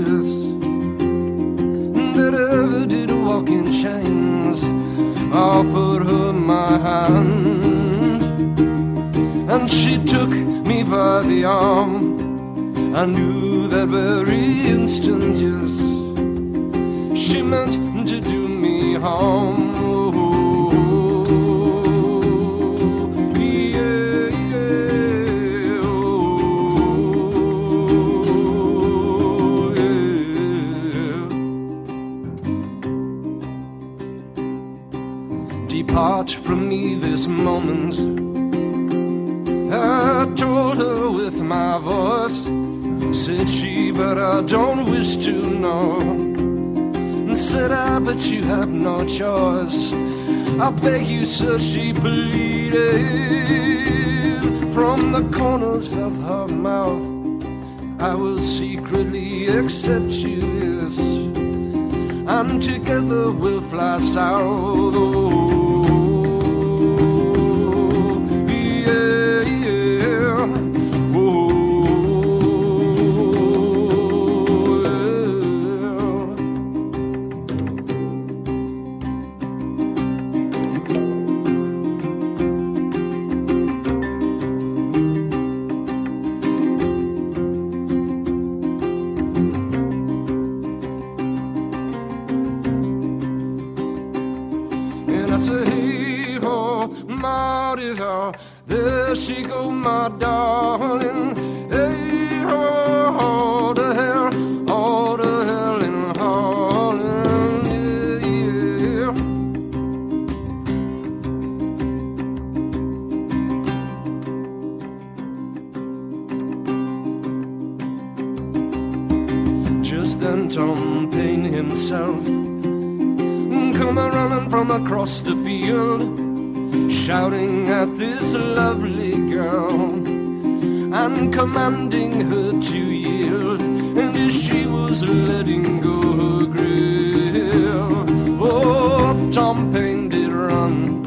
[131.34, 133.60] commanding her to yield.
[133.60, 138.06] And as she was letting go her grill,
[138.40, 141.04] oh, Tom Paine did run.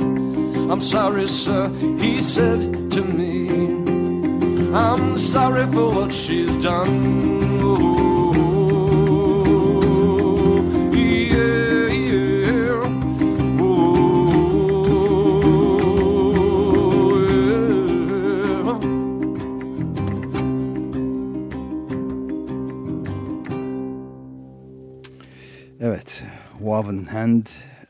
[0.70, 1.72] I'm sorry, sir,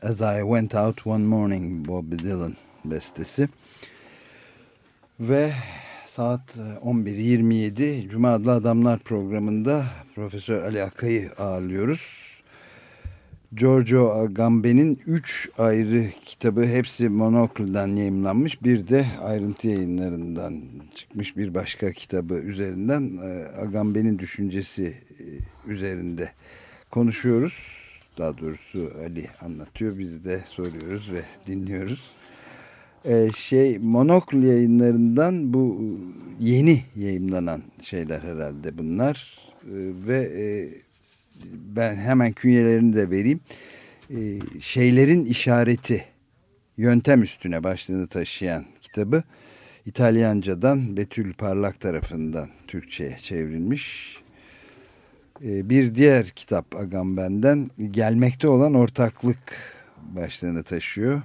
[0.08, 3.48] As I Went Out One Morning Bob Dylan bestesi.
[5.20, 5.52] Ve
[6.06, 12.00] saat 11.27 Cuma Adlı Adamlar programında Profesör Ali Akay'ı ağırlıyoruz.
[13.54, 18.62] Giorgio Agamben'in 3 ayrı kitabı hepsi Monocle'dan yayımlanmış.
[18.62, 20.62] Bir de ayrıntı yayınlarından
[20.94, 25.24] çıkmış bir başka kitabı üzerinden e, Agamben'in düşüncesi e,
[25.70, 26.32] üzerinde
[26.90, 27.87] konuşuyoruz.
[28.18, 32.10] Daha doğrusu Ali anlatıyor biz de soruyoruz ve dinliyoruz.
[33.04, 35.94] Ee, şey Monokl yayınlarından bu
[36.40, 39.70] yeni yayımlanan şeyler herhalde bunlar Ee,
[40.06, 40.46] ve e,
[41.76, 43.40] ben hemen künyelerini de vereyim.
[44.10, 46.04] Ee, şeylerin işareti
[46.76, 49.22] yöntem üstüne başlığını taşıyan kitabı
[49.86, 54.16] İtalyancadan Betül Parlak tarafından Türkçe'ye çevrilmiş.
[55.44, 59.38] Ee, bir diğer kitap Agamben'den gelmekte olan ortaklık
[60.02, 61.22] başlığını taşıyor.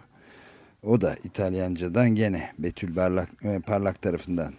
[0.84, 4.54] O da İtalyancadan gene Betül Parlak, e, Parlak tarafından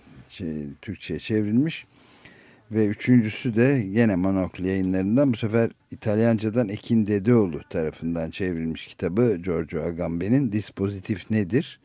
[0.83, 1.87] Türkçe'ye çevrilmiş.
[2.71, 9.83] Ve üçüncüsü de gene Monokl yayınlarından bu sefer İtalyancadan Ekin Dedeoğlu tarafından çevrilmiş kitabı Giorgio
[9.83, 11.81] Agamben'in Dispozitif Nedir?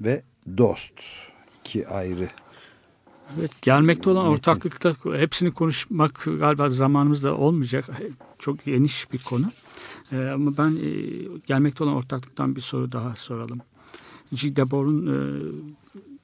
[0.00, 0.22] ve
[0.58, 0.92] Dost.
[1.60, 2.28] iki ayrı
[3.38, 4.36] Evet, gelmekte olan Metin.
[4.36, 7.90] ortaklıkta hepsini konuşmak galiba zamanımızda olmayacak.
[8.38, 9.52] Çok geniş bir konu.
[10.12, 10.90] Ee, ama ben e,
[11.46, 13.60] gelmekte olan ortaklıktan bir soru daha soralım.
[14.32, 14.56] G.
[14.56, 15.18] Debor'un e,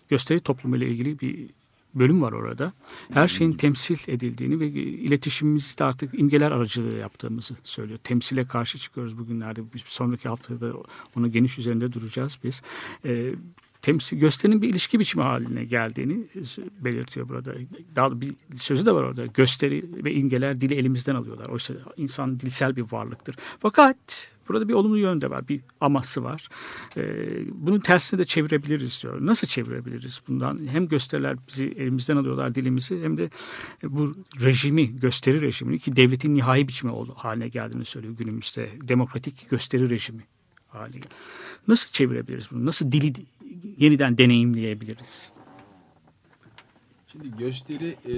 [0.08, 1.46] gösteri toplumu ile ilgili bir
[1.94, 2.72] bölüm var orada.
[3.12, 7.98] Her şeyin temsil edildiğini ve iletişimimizde artık imgeler aracılığı yaptığımızı söylüyor.
[8.04, 9.72] Temsile karşı çıkıyoruz bugünlerde.
[9.74, 10.72] Bir sonraki haftada
[11.16, 12.62] onu geniş üzerinde duracağız biz.
[13.04, 13.34] Ee,
[13.82, 16.26] temsil gösterinin bir ilişki biçimi haline geldiğini
[16.80, 17.54] belirtiyor burada.
[17.96, 19.26] Daha bir sözü de var orada.
[19.26, 21.46] Gösteri ve imgeler dili elimizden alıyorlar.
[21.48, 23.36] Oysa insan dilsel bir varlıktır.
[23.58, 25.48] Fakat burada bir olumlu yön de var.
[25.48, 26.48] Bir aması var.
[26.96, 27.02] Ee,
[27.52, 29.26] bunun tersini de çevirebiliriz diyor.
[29.26, 30.66] Nasıl çevirebiliriz bundan?
[30.66, 33.30] Hem gösteriler bizi elimizden alıyorlar dilimizi hem de
[33.82, 38.70] bu rejimi, gösteri rejimini ki devletin nihai biçimi haline geldiğini söylüyor günümüzde.
[38.82, 40.22] Demokratik gösteri rejimi
[40.68, 41.04] haline.
[41.68, 42.66] Nasıl çevirebiliriz bunu?
[42.66, 43.14] Nasıl dili
[43.78, 45.30] yeniden deneyimleyebiliriz?
[47.12, 48.14] Şimdi gösteri e,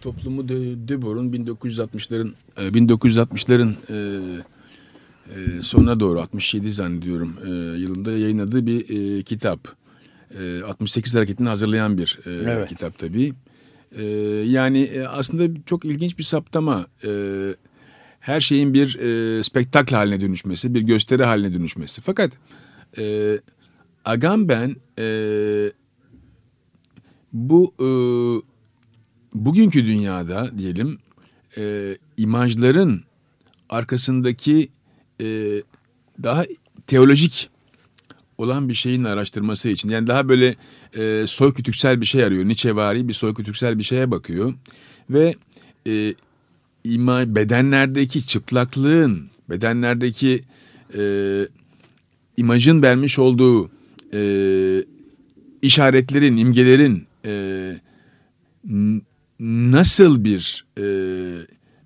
[0.00, 3.96] toplumu de, Debor'un 1960'ların e, 1960'ların e,
[5.34, 7.48] e, sonuna doğru 67 zannediyorum e,
[7.80, 8.80] yılında yayınladığı bir
[9.18, 9.68] e, kitap.
[10.40, 12.68] E, 68 hareketini hazırlayan bir e, Evet.
[12.68, 13.32] kitap tabii.
[13.96, 14.04] E,
[14.46, 16.86] yani e, aslında çok ilginç bir saptama.
[17.04, 17.10] E,
[18.20, 22.02] her şeyin bir e, spektakl haline dönüşmesi, bir gösteri haline dönüşmesi.
[22.02, 22.32] Fakat
[22.98, 23.38] e,
[24.04, 25.06] Agamben e,
[27.32, 27.88] bu e,
[29.34, 30.98] bugünkü dünyada diyelim
[31.58, 33.02] e, imajların
[33.68, 34.68] arkasındaki
[35.20, 35.26] e,
[36.22, 36.44] daha
[36.86, 37.50] teolojik
[38.38, 40.56] olan bir şeyin araştırması için yani daha böyle
[40.98, 42.44] e, soykütüksel bir şey arıyor.
[42.44, 44.54] Nietzschevari bir soykütüksel bir şeye bakıyor
[45.10, 45.34] ve
[45.86, 46.14] e,
[46.84, 50.44] ima, bedenlerdeki çıplaklığın bedenlerdeki
[50.98, 51.02] e,
[52.36, 53.70] imajın vermiş olduğu
[54.14, 54.84] e,
[55.62, 57.80] işaretlerin, imgelerin e,
[59.40, 60.84] nasıl bir e,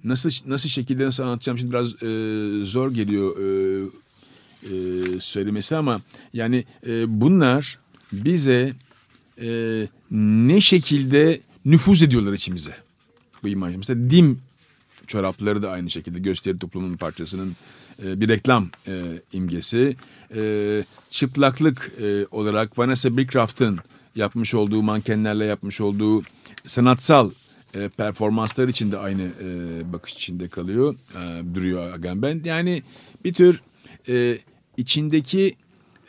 [0.05, 3.87] nasıl nasıl şekilde nasıl anlatacağım şimdi biraz e, zor geliyor e,
[4.63, 4.75] e,
[5.21, 6.01] söylemesi ama
[6.33, 7.79] yani e, bunlar
[8.13, 8.73] bize
[9.41, 9.49] e,
[10.11, 12.77] ne şekilde nüfuz ediyorlar içimize
[13.43, 13.77] bu imaj.
[13.77, 14.41] Mesela dim
[15.07, 17.57] çorapları da aynı şekilde gösteri toplumunun parçasının
[18.03, 19.03] e, bir reklam e,
[19.33, 19.97] imgesi.
[20.37, 23.79] E, çıplaklık e, olarak Vanessa Bicraft'ın
[24.17, 26.23] yapmış olduğu mankenlerle yapmış olduğu
[26.67, 27.31] sanatsal
[27.75, 32.41] e, performanslar için de aynı e, bakış içinde kalıyor, e, duruyor Agamben.
[32.45, 32.83] Yani
[33.25, 33.61] bir tür
[34.09, 34.39] e,
[34.77, 35.55] içindeki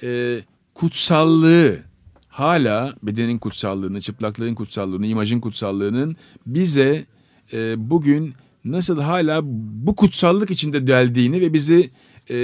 [0.03, 0.41] e,
[0.73, 1.79] kutsallığı
[2.27, 7.05] hala bedenin kutsallığını, çıplaklığın kutsallığını, imajın kutsallığının bize
[7.53, 8.33] e, bugün
[8.65, 9.41] nasıl hala
[9.85, 11.89] bu kutsallık içinde deldiğini ve bizi
[12.29, 12.37] e,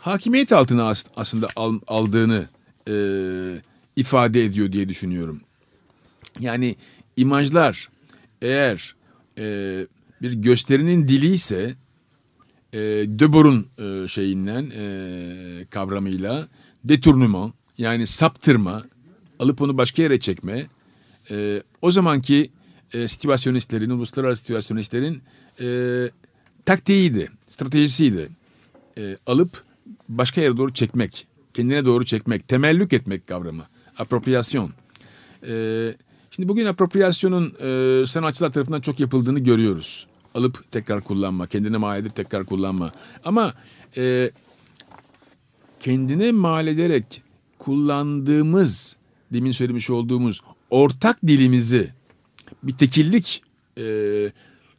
[0.00, 2.46] hakimiyet altına as- aslında al- aldığını
[2.88, 2.94] e,
[3.96, 5.40] ifade ediyor diye düşünüyorum.
[6.40, 6.76] Yani
[7.16, 7.88] imajlar
[8.42, 8.94] eğer
[9.38, 9.86] e,
[10.22, 11.74] bir gösterinin dili ise
[12.72, 12.78] e,
[13.18, 16.48] Döbor'un e, şeyinden e, kavramıyla
[16.84, 18.84] deturnuman yani saptırma
[19.38, 20.66] alıp onu başka yere çekme
[21.30, 22.50] e, o zamanki
[22.92, 25.22] e, situasyonistlerin, uluslararası situasyonistlerin
[25.60, 26.10] e,
[26.64, 28.28] taktiğiydi, stratejisiydi.
[28.98, 29.62] E, alıp
[30.08, 33.66] başka yere doğru çekmek, kendine doğru çekmek, temellük etmek kavramı,
[33.98, 34.70] apropriyasyon.
[35.46, 35.94] E,
[36.30, 40.06] şimdi bugün apropriyasyonun e, sanatçılar tarafından çok yapıldığını görüyoruz.
[40.34, 42.92] alıp tekrar kullanma, kendine mal edip tekrar kullanma.
[43.24, 43.54] Ama
[43.96, 44.30] e,
[45.80, 47.22] kendine mal ederek
[47.58, 48.96] kullandığımız,
[49.32, 51.95] demin söylemiş olduğumuz ortak dilimizi
[52.66, 53.42] bir tekillik
[53.78, 53.84] e,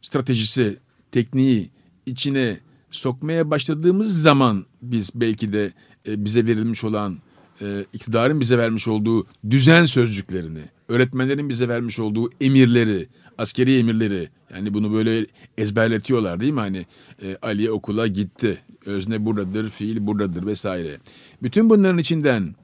[0.02, 0.76] stratejisi,
[1.12, 1.70] tekniği
[2.06, 5.72] içine sokmaya başladığımız zaman biz belki de
[6.08, 7.18] e, bize verilmiş olan
[7.60, 14.74] e, iktidarın bize vermiş olduğu düzen sözcüklerini, öğretmenlerin bize vermiş olduğu emirleri, askeri emirleri yani
[14.74, 15.26] bunu böyle
[15.58, 16.60] ezberletiyorlar değil mi?
[16.60, 16.86] Hani
[17.22, 20.98] e, Ali okula gitti, özne buradadır, fiil buradadır vesaire.
[21.42, 22.54] Bütün bunların içinden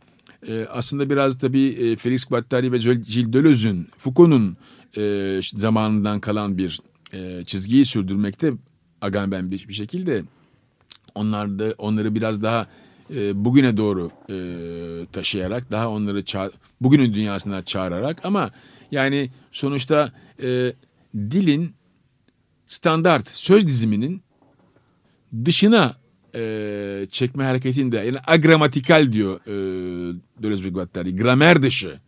[0.49, 4.57] e, aslında biraz tabii e, Felix Guattari ve Gilles Deleuze'ün, Foucault'un
[4.97, 6.81] e, zamanından kalan bir
[7.13, 8.53] e, çizgiyi sürdürmekte
[9.01, 10.23] Agamben bir, bir şekilde
[11.15, 12.67] onlar da onları biraz daha
[13.15, 14.37] e, bugüne doğru e,
[15.13, 18.51] taşıyarak daha onları ça- bugünün dünyasına çağırarak ama
[18.91, 20.73] yani sonuçta e,
[21.17, 21.75] dilin
[22.67, 24.23] standart söz diziminin
[25.45, 25.97] dışına
[26.35, 29.53] e, çekme hareketinde yani agramatikal diyor e,
[30.43, 32.01] Deleuze ve Guattari gramer dışı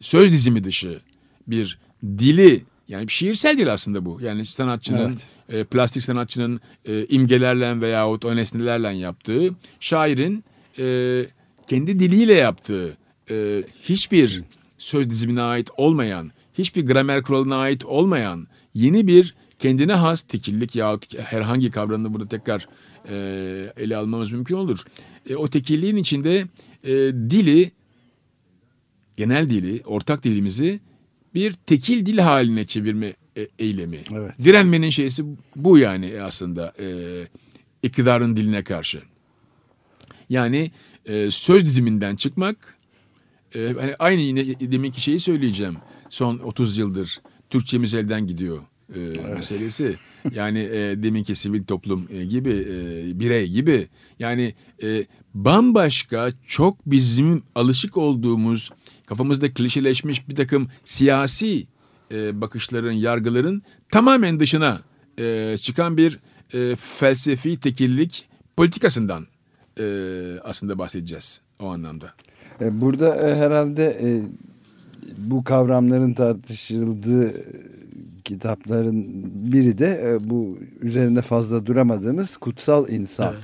[0.00, 1.00] söz dizimi dışı
[1.46, 4.18] bir dili yani bir şiirsel dil aslında bu.
[4.22, 5.16] Yani sanatçının,
[5.48, 10.44] e, plastik sanatçının e, imgelerle veyahut o nesnelerle yaptığı, şairin
[10.78, 11.26] e,
[11.66, 12.96] kendi diliyle yaptığı
[13.30, 14.42] e, hiçbir
[14.78, 21.18] söz dizimine ait olmayan, hiçbir gramer kuralına ait olmayan yeni bir kendine has tekillik yahut
[21.18, 22.68] herhangi kavramını burada tekrar
[23.08, 23.14] e,
[23.76, 24.84] ele almamız mümkün olur.
[25.28, 26.44] E, o tekilliğin içinde
[26.84, 26.92] e,
[27.30, 27.72] dili,
[29.16, 30.80] genel dili, ortak dilimizi
[31.34, 33.98] bir tekil dil haline çevirme e, eylemi.
[34.12, 34.38] Evet.
[34.44, 35.24] Direnmenin şeysi
[35.56, 36.86] bu yani aslında e,
[37.82, 39.02] iktidarın diline karşı.
[40.30, 40.70] Yani
[41.06, 42.78] e, söz diziminden çıkmak,
[43.54, 45.76] e, hani aynı yine deminki şeyi söyleyeceğim.
[46.10, 47.20] Son 30 yıldır
[47.50, 48.58] Türkçemiz elden gidiyor
[48.94, 48.98] e,
[49.34, 49.96] meselesi.
[50.32, 53.88] Yani e, deminki sivil toplum e, gibi, e, birey gibi.
[54.18, 58.70] Yani e, bambaşka çok bizim alışık olduğumuz
[59.06, 61.66] kafamızda klişeleşmiş bir takım siyasi
[62.12, 64.80] e, bakışların, yargıların tamamen dışına
[65.18, 66.18] e, çıkan bir
[66.54, 69.26] e, felsefi tekillik politikasından
[69.80, 69.84] e,
[70.44, 72.14] aslında bahsedeceğiz o anlamda.
[72.60, 74.22] E, Burada e, herhalde e,
[75.18, 77.42] bu kavramların tartışıldığı e,
[78.24, 79.04] kitapların
[79.52, 83.34] biri de e, bu üzerinde fazla duramadığımız Kutsal İnsan.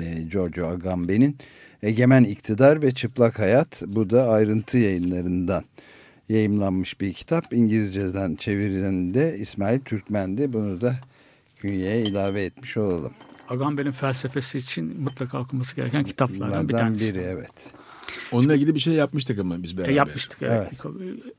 [0.00, 1.36] E, Giorgio Agamben'in
[1.82, 3.82] Egemen İktidar ve Çıplak Hayat.
[3.86, 5.64] Bu da ayrıntı yayınlarından
[6.28, 7.52] yayımlanmış bir kitap.
[7.52, 10.52] İngilizceden çevirilen de İsmail Türkmen'di.
[10.52, 10.96] Bunu da
[11.56, 13.12] künyeye ilave etmiş olalım.
[13.48, 17.14] Agamben'in felsefesi için mutlaka okunması gereken kitaplardan bir tanesi.
[17.14, 17.72] biri evet.
[18.32, 19.92] Onunla ilgili bir şey yapmıştık ama biz beraber.
[19.92, 20.42] E, yapmıştık.
[20.42, 20.72] Evet.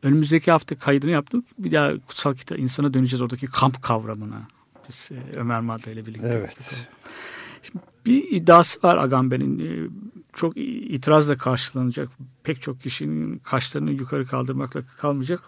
[0.04, 1.44] Önümüzdeki hafta kaydını yaptık.
[1.58, 4.48] Bir daha kutsal kitap insana döneceğiz oradaki kamp kavramına.
[4.90, 6.30] Biz e, Ömer Madra ile birlikte.
[6.34, 6.86] Evet.
[8.06, 9.92] Bir iddiası var Agamben'in.
[10.38, 12.10] Çok itirazla karşılanacak.
[12.44, 15.48] Pek çok kişinin kaşlarını yukarı kaldırmakla kalmayacak.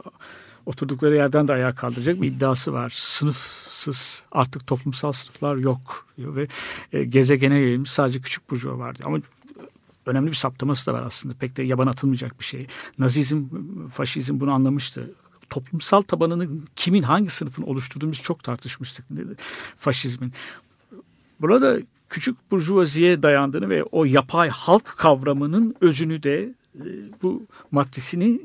[0.65, 2.93] Oturdukları yerden de ayağa kaldıracak bir iddiası var.
[2.95, 6.47] Sınıfsız artık toplumsal sınıflar yok diyor ve
[6.93, 9.09] e, gezegene yayılmış sadece küçük burjuva var diyor.
[9.09, 9.19] Ama
[10.05, 11.35] önemli bir saptaması da var aslında.
[11.35, 12.67] Pek de yaban atılmayacak bir şey.
[12.99, 13.43] Nazizm,
[13.93, 15.11] faşizm bunu anlamıştı.
[15.49, 19.05] Toplumsal tabanını kimin, hangi sınıfın oluşturduğumuz çok tartışmıştık
[19.77, 20.33] faşizmin.
[21.41, 21.77] Burada
[22.09, 26.85] küçük burjuvaziye dayandığını ve o yapay halk kavramının özünü de e,
[27.21, 28.39] bu maddesini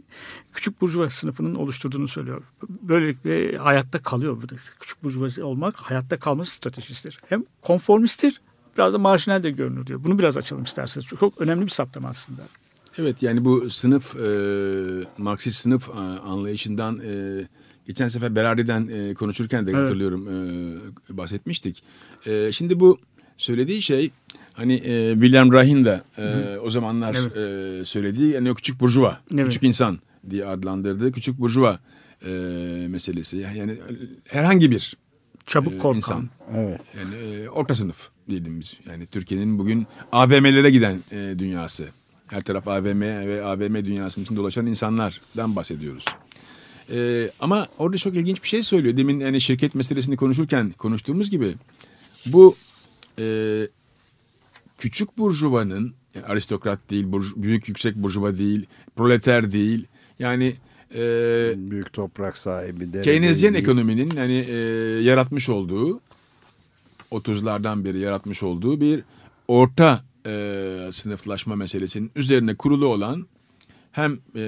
[0.52, 2.42] küçük burjuva sınıfının oluşturduğunu söylüyor.
[2.68, 4.54] Böylelikle hayatta kalıyor burada.
[4.80, 7.20] Küçük burjuvazi olmak hayatta kalma stratejisidir.
[7.28, 8.40] Hem konformisttir
[8.76, 10.04] biraz da marjinal de görünür diyor.
[10.04, 11.06] Bunu biraz açalım isterseniz.
[11.06, 12.42] Çok, çok önemli bir saptama aslında.
[12.98, 14.28] Evet yani bu sınıf e,
[15.18, 17.44] Marksist sınıf e, anlayışından e,
[17.86, 19.82] geçen sefer Berardi'den e, konuşurken de Evet.
[19.82, 21.82] hatırlıyorum e, bahsetmiştik.
[22.26, 22.98] E, şimdi bu
[23.38, 24.10] söylediği şey
[24.52, 27.36] hani e, William Rahin de e, o zamanlar Evet.
[27.80, 29.44] e, söylediği yani o küçük burjuva, Evet.
[29.44, 29.98] küçük insan
[30.30, 31.78] diye adlandırdığı küçük burjuva
[32.26, 32.30] e,
[32.88, 33.36] meselesi.
[33.36, 33.78] Yani
[34.28, 34.96] herhangi bir
[35.46, 35.96] Çabuk e, korkan.
[35.96, 36.28] insan.
[36.56, 36.80] Evet.
[36.98, 38.74] Yani e, orta sınıf diyelim biz.
[38.88, 41.84] Yani Türkiye'nin bugün AVM'lere giden e, dünyası.
[42.26, 46.04] Her taraf AVM ve AVM dünyasının içinde dolaşan insanlardan bahsediyoruz.
[46.90, 48.96] E, ama orada çok ilginç bir şey söylüyor.
[48.96, 51.54] Demin yani şirket meselesini konuşurken konuştuğumuz gibi
[52.26, 52.56] bu
[53.18, 53.24] e,
[54.78, 58.66] küçük burjuvanın yani aristokrat değil, burj- büyük yüksek burjuva değil,
[58.96, 59.86] proleter değil.
[60.18, 60.54] Yani
[60.94, 61.00] e,
[61.56, 63.02] Büyük toprak sahibi.
[63.02, 64.54] Keynesyen ekonominin hani e,
[65.02, 66.00] yaratmış olduğu
[67.12, 69.02] 30'lardan beri yaratmış olduğu bir
[69.48, 73.26] orta e, sınıflaşma meselesinin üzerine kurulu olan
[73.92, 74.44] hem e,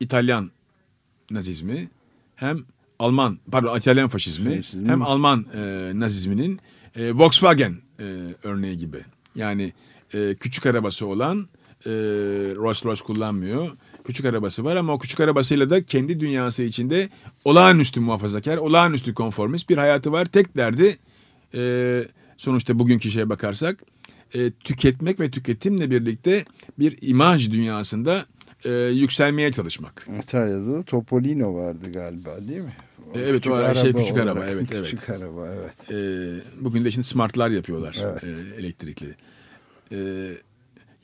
[0.00, 0.50] İtalyan
[1.30, 1.88] nazizmi
[2.36, 2.58] hem
[2.98, 4.88] Alman pardon İtalyan faşizmi Faşizmi.
[4.88, 6.60] hem Alman e, nazizminin
[6.96, 8.04] e, Volkswagen e,
[8.42, 9.04] örneği gibi.
[9.34, 9.72] Yani
[10.14, 11.48] e, küçük arabası olan
[11.86, 11.90] e,
[12.56, 13.68] Rolls Royce kullanmıyor.
[14.04, 17.08] Küçük arabası var ama o küçük arabasıyla da kendi dünyası içinde
[17.44, 20.24] olağanüstü muhafazakar, olağanüstü konformist bir hayatı var.
[20.24, 20.98] Tek derdi
[21.54, 22.04] e,
[22.36, 23.82] sonuçta bugünkü şeye bakarsak
[24.34, 26.44] e, tüketmek ve tüketimle birlikte
[26.78, 28.26] bir imaj dünyasında
[28.64, 30.06] e, yükselmeye çalışmak.
[30.22, 32.72] İtalya'da da Topolino vardı galiba değil mi?
[33.14, 34.90] E, evet, o ara- şey, küçük araba, evet, evet.
[34.90, 35.90] Küçük araba evet.
[35.90, 35.96] E,
[36.64, 38.24] bugün de şimdi smartlar yapıyorlar Evet.
[38.24, 39.14] e, elektrikli.
[39.92, 39.98] E,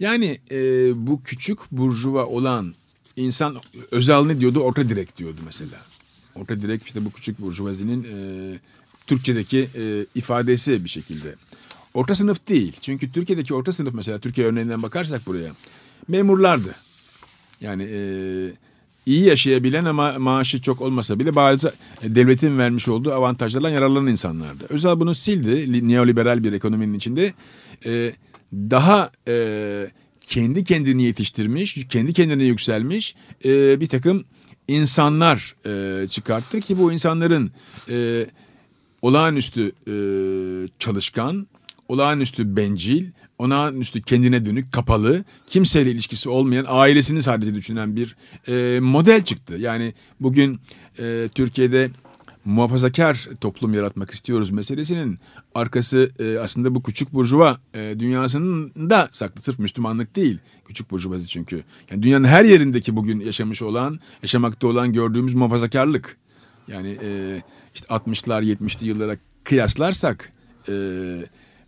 [0.00, 0.56] yani e,
[1.06, 2.74] bu küçük burjuva olan
[3.16, 3.56] insan
[3.90, 4.60] Özal ne diyordu?
[4.60, 5.78] Orta direk diyordu mesela.
[6.34, 8.58] Orta direk işte bu küçük burjuvazinin e,
[9.06, 11.34] Türkçedeki e, ifadesi bir şekilde.
[11.94, 12.76] Orta sınıf değil.
[12.80, 15.50] Çünkü Türkiye'deki orta sınıf mesela Türkiye örneğinden bakarsak buraya
[16.08, 16.74] memurlardı.
[17.60, 18.00] Yani e,
[19.06, 24.64] iyi yaşayabilen ama maaşı çok olmasa bile bazı devletin vermiş olduğu avantajlardan yararlanan insanlardı.
[24.68, 27.32] Özal bunu sildi li- neoliberal bir ekonominin içinde.
[27.86, 28.12] E,
[28.52, 29.86] daha e,
[30.20, 34.24] kendi kendini yetiştirmiş, kendi kendine yükselmiş e, bir takım
[34.68, 37.50] insanlar e, çıkarttı ki bu insanların
[37.88, 38.26] e,
[39.02, 39.94] olağanüstü e,
[40.78, 41.46] çalışkan,
[41.88, 43.06] olağanüstü bencil,
[43.38, 48.16] olağanüstü kendine dönük, kapalı, kimseyle ilişkisi olmayan, ailesini sadece düşünen bir
[48.48, 49.54] e, model çıktı.
[49.54, 50.60] Yani bugün
[50.98, 51.90] e, Türkiye'de
[52.44, 55.18] muhafazakar toplum yaratmak istiyoruz meselesinin
[55.54, 59.42] arkası e, aslında bu küçük burjuva e, dünyasının da saklı.
[59.42, 60.38] Sırf Müslümanlık değil.
[60.64, 61.64] Küçük burjuvazi çünkü.
[61.90, 66.16] Yani dünyanın her yerindeki bugün yaşamış olan, yaşamakta olan gördüğümüz muhafazakarlık.
[66.68, 67.42] Yani e,
[67.74, 70.32] işte 60'lar 70'li yıllara kıyaslarsak
[70.68, 70.72] e,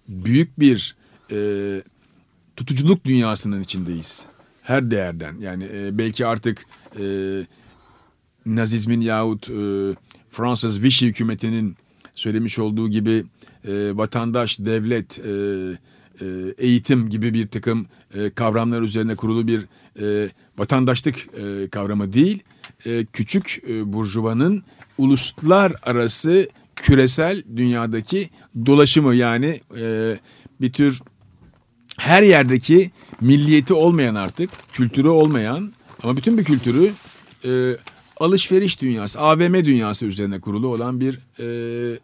[0.09, 0.97] büyük bir
[1.33, 1.83] e,
[2.57, 4.27] tutuculuk dünyasının içindeyiz.
[4.63, 5.37] Her değerden.
[5.41, 6.67] Yani e, belki artık
[7.01, 7.05] e,
[8.47, 9.55] Nazizmin yahut e,
[10.31, 11.77] Fransız Vichy hükümetinin
[12.13, 13.25] söylemiş olduğu gibi
[13.65, 15.33] e, vatandaş, devlet, e,
[16.21, 16.27] e,
[16.59, 19.67] eğitim gibi bir takım e, kavramlar üzerine kurulu bir
[20.01, 22.43] e, vatandaşlık e, kavramı değil,
[22.87, 24.63] e, küçük e, burjuvanın
[24.99, 28.31] uluslararası küresel dünyadaki
[28.67, 30.17] dolaşımı yani e,
[30.61, 31.01] bir tür
[31.99, 32.91] her yerdeki
[33.21, 35.73] milliyeti olmayan artık, kültürü olmayan
[36.03, 36.93] ama bütün bir kültürü
[37.45, 37.77] e,
[38.17, 41.99] alışveriş dünyası, AVM dünyası üzerine kurulu olan bir e,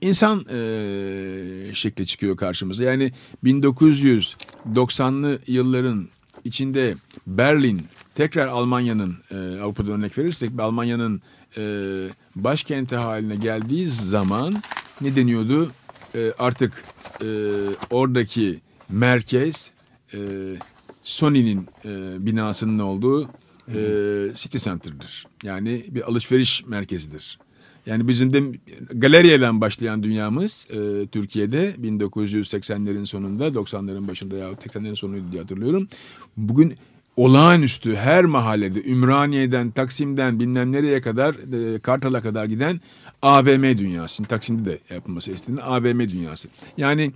[0.00, 2.84] insan e, şekli çıkıyor karşımıza.
[2.84, 3.12] Yani
[3.44, 6.08] 1990'lı yılların
[6.44, 6.94] içinde
[7.26, 7.82] Berlin
[8.14, 11.22] tekrar Almanya'nın e, Avrupa'da örnek verirsek Almanya'nın
[11.56, 11.62] e,
[12.36, 14.62] başkenti haline geldiği zaman
[15.00, 15.72] ne deniyordu?
[16.14, 16.84] E, artık
[17.22, 17.26] e,
[17.90, 18.60] oradaki
[18.92, 19.72] merkez
[20.14, 20.18] e,
[21.04, 23.28] Sony'nin e, binasının olduğu
[23.68, 23.78] e,
[24.34, 25.26] City Center'dır.
[25.42, 27.38] Yani bir alışveriş merkezidir.
[27.86, 28.42] Yani bizim de
[28.94, 35.88] galeriyle başlayan dünyamız e, Türkiye'de 1980'lerin sonunda 90'ların başında ya 80'lerin sonuydu diye hatırlıyorum.
[36.36, 36.74] Bugün
[37.16, 41.34] olağanüstü her mahallede Ümraniye'den Taksim'den bilmem nereye kadar
[41.74, 42.80] e, Kartal'a kadar giden
[43.22, 44.24] AVM dünyası.
[44.24, 46.48] Taksim'de de yapılması istediğinde AVM dünyası.
[46.76, 47.12] Yani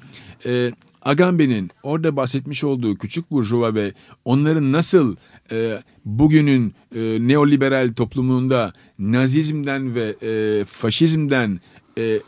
[0.46, 0.72] e,
[1.06, 3.92] Agamben'in orada bahsetmiş olduğu küçük burjuva ve
[4.24, 5.16] onların nasıl
[5.52, 11.60] e, bugünün e, neoliberal toplumunda nazizmden ve e, faşizmden
[11.98, 12.20] e,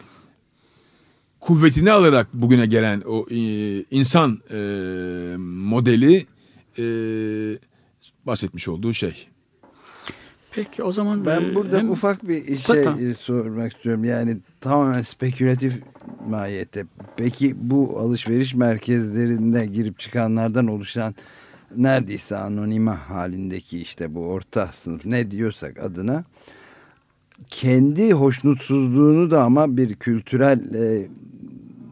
[1.41, 3.39] kuvvetini alarak bugüne gelen o e,
[3.91, 4.57] insan e,
[5.39, 6.27] modeli
[6.79, 6.85] e,
[8.27, 9.29] bahsetmiş olduğu şey.
[10.53, 13.01] Peki o zaman Ben e, burada hem- ufak bir şey Tamam.
[13.07, 14.05] e, sormak istiyorum.
[14.05, 15.81] Yani tamamen spekülatif
[16.29, 16.85] mahiyette.
[17.17, 21.15] Peki bu alışveriş merkezlerinde girip çıkanlardan oluşan
[21.77, 26.25] neredeyse anonima halindeki işte bu orta sınıf ne diyorsak adına
[27.51, 31.07] kendi hoşnutsuzluğunu da ama bir kültürel e,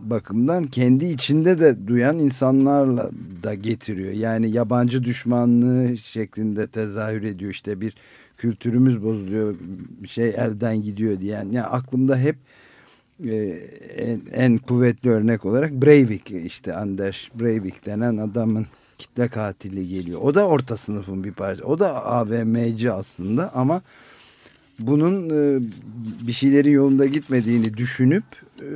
[0.02, 3.10] bakımdan kendi içinde de duyan insanlarla
[3.42, 4.12] da getiriyor.
[4.12, 7.50] Yani yabancı düşmanlığı şeklinde tezahür ediyor.
[7.50, 7.94] İşte bir
[8.36, 9.54] kültürümüz bozuluyor,
[10.02, 11.50] bir şey elden gidiyor diyen.
[11.50, 12.36] Yani aklımda hep
[13.24, 13.34] e,
[13.96, 18.66] en, en kuvvetli örnek olarak Breivik işte Anders Breivik denen adamın
[18.98, 20.20] kitle katili geliyor.
[20.22, 21.68] O da orta sınıfın bir parçası.
[21.68, 23.82] O da AVM'ci aslında ama
[24.78, 25.60] bunun e,
[26.26, 28.24] bir şeylerin yolunda gitmediğini düşünüp
[28.60, 28.68] e,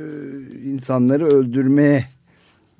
[0.63, 2.05] insanları öldürmeye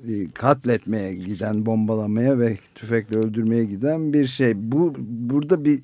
[0.07, 4.53] e, katletmeye giden bombalamaya ve tüfekle öldürmeye giden bir şey.
[4.55, 5.79] Bu burada bir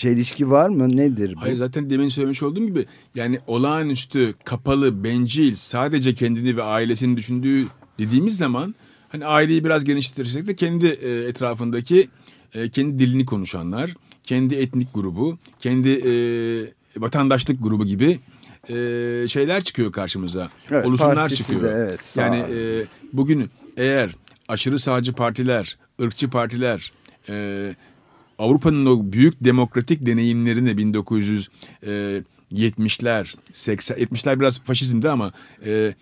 [0.00, 0.96] çelişki var mı?
[0.96, 1.40] Nedir bu?
[1.40, 7.64] Hayır zaten demin söylemiş olduğum gibi yani olağanüstü, kapalı, bencil, sadece kendini ve ailesini düşündüğü
[7.98, 8.74] dediğimiz zaman
[9.08, 12.08] hani aileyi biraz genişletirsek de kendi e, etrafındaki
[12.54, 13.94] e, kendi dilini konuşanlar,
[14.24, 16.12] kendi etnik grubu, kendi e,
[16.96, 18.18] vatandaşlık grubu gibi
[19.28, 20.48] şeyler çıkıyor karşımıza.
[20.70, 21.62] Evet, Oluşumlar çıkıyor.
[21.62, 24.14] de, evet, yani e, bugün eğer
[24.48, 26.92] aşırı sağcı partiler, ırkçı partiler
[27.28, 27.74] e,
[28.40, 35.32] Avrupa'nın o büyük demokratik deneyimlerini 1970'ler, 80 70'ler biraz faşizmdi ama
[35.64, 35.94] e,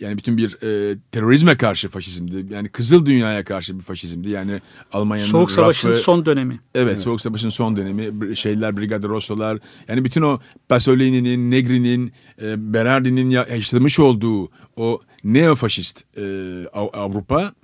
[0.00, 2.54] yani bütün bir e, terörizme karşı faşizmdi.
[2.54, 4.30] Yani Kızıl Dünya'ya karşı bir faşizmdi.
[4.30, 4.60] Yani
[4.92, 6.60] Almanya'nın Soğuk Savaş'ın son dönemi.
[6.74, 9.58] Evet, Soğuk Savaş'ın son dönemi, şeyler, Brigada Rosso'lar,
[9.88, 12.12] yani bütün o Pasolini'nin, Negri'nin,
[12.42, 16.22] e, Berardi'nin ya- yaşamış olduğu o neofaşist e,
[16.72, 17.54] Av- Avrupa,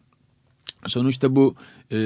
[0.87, 1.55] sonuçta bu
[1.93, 1.99] e,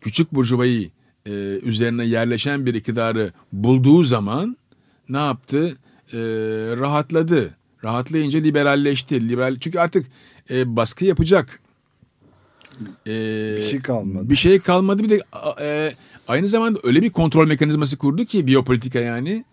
[0.00, 0.90] küçük burjuvayı
[1.30, 4.56] e, üzerine yerleşen bir iktidarı bulduğu zaman
[5.08, 5.76] ne yaptı?
[6.12, 6.18] E,
[6.80, 7.50] rahatladı.
[7.84, 9.28] Rahatlayınca liberalleşti.
[9.28, 10.06] Liberal, çünkü artık
[10.50, 11.60] e, baskı yapacak.
[13.06, 13.10] E,
[13.56, 14.30] Bir şey kalmadı.
[14.30, 15.02] bir şey kalmadı.
[15.02, 15.20] Bir de
[15.60, 15.94] e,
[16.28, 19.44] aynı zamanda öyle bir kontrol mekanizması kurdu ki biyopolitika yani.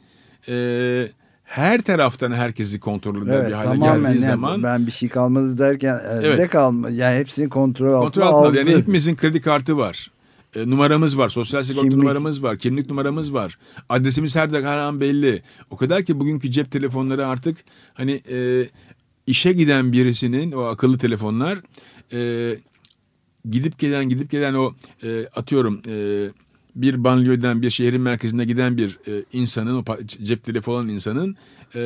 [0.49, 1.07] E,
[1.43, 4.63] her taraftan herkesi kontrol eder Evet bir hale tamamen geldiği yani zaman.
[4.63, 6.49] ben bir şey kalmadı derken elde Evet.
[6.49, 8.47] kalma yani hepsini kontrol altına Kontrol altında.
[8.47, 8.57] aldı.
[8.57, 10.11] Yani hepimizin kredi kartı var.
[10.55, 11.29] E, numaramız var.
[11.29, 11.97] Sosyal sigorta Kimlik.
[11.97, 12.57] numaramız var.
[12.57, 13.57] Kimlik numaramız var.
[13.89, 15.41] Adresimiz her dakika her an belli.
[15.69, 17.57] O kadar ki bugünkü cep telefonları artık
[17.93, 18.69] hani e,
[19.27, 21.59] işe giden birisinin o akıllı telefonlar
[22.13, 22.55] e,
[23.49, 24.73] gidip gelen gidip gelen o
[25.03, 26.27] e, atıyorum e,
[26.75, 29.83] bir banliyöden bir şehrin merkezine giden bir e, insanın o
[30.23, 31.35] cep telefonu olan insanın
[31.75, 31.81] e,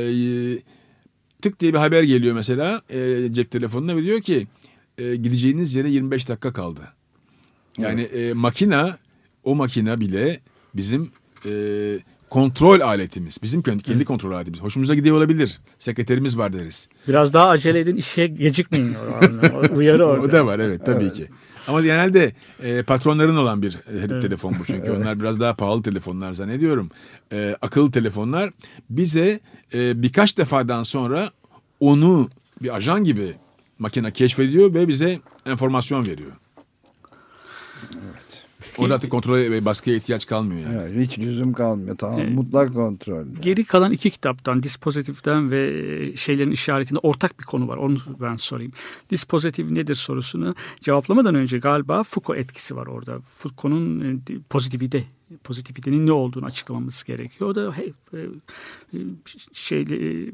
[1.41, 4.47] tık diye bir haber geliyor mesela e, cep telefonuna ve diyor ki
[4.97, 6.81] e, gideceğiniz yere 25 dakika kaldı.
[7.77, 8.97] Yani e, makina
[9.43, 10.39] o makina bile
[10.73, 11.11] bizim
[11.45, 11.51] e,
[12.29, 13.37] kontrol aletimiz.
[13.43, 14.61] Bizim kendi, kendi kontrol aletimiz.
[14.61, 15.59] Hoşumuza gidiyor olabilir.
[15.79, 16.89] Sekreterimiz var deriz.
[17.07, 18.95] Biraz daha acele edin işe gecikmeyin.
[19.75, 20.25] Uyarı orada.
[20.25, 21.27] O da var evet tabii ki.
[21.67, 24.91] Ama genelde e, patronların olan bir e, telefon bu çünkü.
[24.97, 26.89] Onlar biraz daha pahalı telefonlar zannediyorum.
[27.33, 28.51] E, akıllı telefonlar
[28.89, 29.39] bize
[29.73, 31.29] e, birkaç defadan sonra
[31.79, 32.29] onu
[32.61, 33.33] bir ajan gibi
[33.79, 36.31] makine keşfediyor ve bize enformasyon veriyor.
[38.77, 40.89] Orada artık kontrole ve baskıya ihtiyaç kalmıyor yani.
[40.93, 41.97] Evet, hiç lüzum kalmıyor.
[41.97, 43.25] Tamam mutlak kontrol.
[43.41, 45.67] Geri kalan iki kitaptan dispozitiften ve
[46.03, 47.77] e, şeylerin işaretinde ortak bir konu var.
[47.77, 48.71] Onu ben sorayım.
[49.09, 53.19] Dispozitif nedir sorusunu cevaplamadan önce galiba Foucault etkisi var orada.
[53.37, 55.03] Foucault'un e, pozitivite
[55.43, 57.49] pozitivitenin ne olduğunu açıklamamız gerekiyor.
[57.49, 58.19] O da he, e,
[59.53, 60.25] şeyle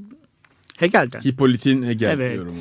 [0.77, 1.21] Hegel'den.
[1.21, 2.37] Hipolit'in Hegel Evet.
[2.37, 2.57] yorumu.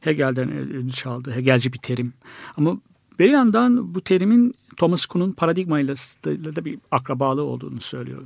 [0.00, 1.32] Hegel'den ödünç aldı.
[1.32, 2.12] Hegelci bir terim.
[2.56, 2.80] Ama
[3.18, 5.94] bir yandan bu terimin Thomas Kuhn'un paradigmayla
[6.24, 8.22] da bir akrabalığı olduğunu söylüyor.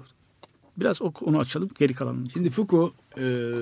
[0.77, 2.31] Biraz o- onu açalım geri kalanını.
[2.31, 3.55] Şimdi Foucault e,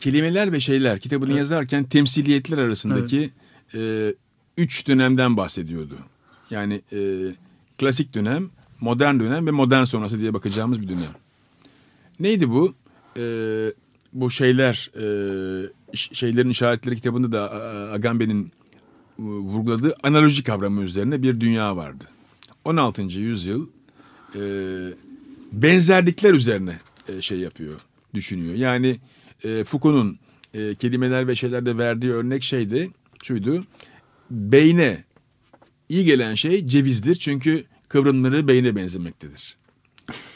[0.00, 3.30] kelimeler ve şeyler kitabını yazarken temsiliyetler arasındaki
[3.74, 4.14] e,
[4.56, 5.94] üç dönemden bahsediyordu.
[6.50, 6.98] Yani e,
[7.78, 8.50] klasik dönem,
[8.80, 11.12] modern dönem ve modern sonrası diye bakacağımız bir dönem.
[12.20, 12.74] Neydi bu?
[13.16, 13.22] E,
[14.12, 15.06] bu şeyler, e,
[15.94, 18.52] şeylerin işaretleri kitabında da e, Agamben'in
[19.18, 22.04] e, vurguladığı analoji kavramı üzerine bir dünya vardı.
[22.64, 23.02] 16.
[23.02, 23.66] yüzyıl
[24.34, 24.40] e,
[25.52, 26.78] benzerlikler üzerine
[27.08, 27.80] e, şey yapıyor,
[28.14, 28.54] düşünüyor.
[28.54, 29.00] Yani
[29.44, 30.18] e, Foucault'un
[30.54, 32.90] e, kelimeler ve şeylerde verdiği örnek şeydi,
[33.22, 33.64] şuydu.
[34.30, 35.04] Beyne
[35.88, 39.56] iyi gelen şey cevizdir çünkü kıvrımları beyne benzemektedir.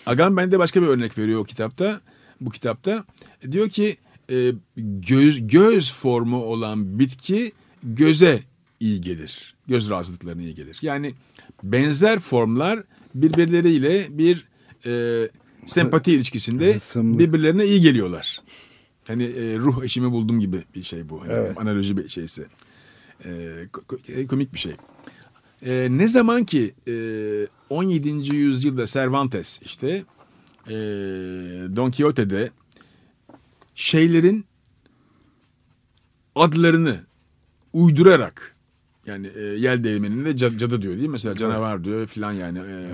[0.06, 2.00] Agamben de başka bir örnek veriyor o kitapta.
[2.40, 3.04] Bu kitapta
[3.50, 3.96] diyor ki
[4.30, 7.52] e, göz göz formu olan bitki
[7.82, 8.40] göze
[8.80, 9.54] iyi gelir.
[9.68, 10.78] Göz rahatsızlıklarına iyi gelir.
[10.82, 11.14] Yani
[11.62, 12.82] benzer formlar
[13.14, 14.48] birbirleriyle bir
[14.86, 15.28] e,
[15.66, 17.18] sempati ilişkisinde Hısımlı.
[17.18, 18.42] birbirlerine iyi geliyorlar.
[19.06, 21.20] Hani e, ruh eşimi buldum gibi bir şey bu.
[21.22, 21.58] Hani Evet.
[21.60, 22.46] Analoji bir şeysi.
[23.24, 23.28] E,
[23.72, 24.72] ko- komik bir şey.
[25.62, 26.94] E, ne zaman ki e,
[27.70, 28.34] 17.
[28.36, 30.04] yüzyılda Cervantes işte
[30.66, 30.72] e,
[31.76, 32.50] Don Quixote'de
[33.80, 34.44] şeylerin
[36.34, 37.00] adlarını
[37.72, 38.56] uydurarak
[39.06, 41.12] yani e, yel değirmeninde cad- cadı diyor değil mi?
[41.12, 42.58] Mesela canavar diyor filan yani.
[42.58, 42.88] E,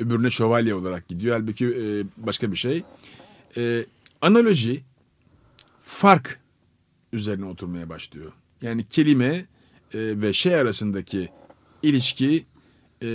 [0.00, 1.36] öbürüne şövalye olarak gidiyor.
[1.40, 2.82] Halbuki e, başka bir şey.
[3.56, 3.84] E,
[4.20, 4.82] analoji
[5.84, 6.40] fark
[7.12, 8.32] üzerine oturmaya başlıyor.
[8.62, 9.44] Yani kelime e,
[9.94, 11.28] ve şey arasındaki
[11.82, 12.44] ilişki
[13.02, 13.08] e,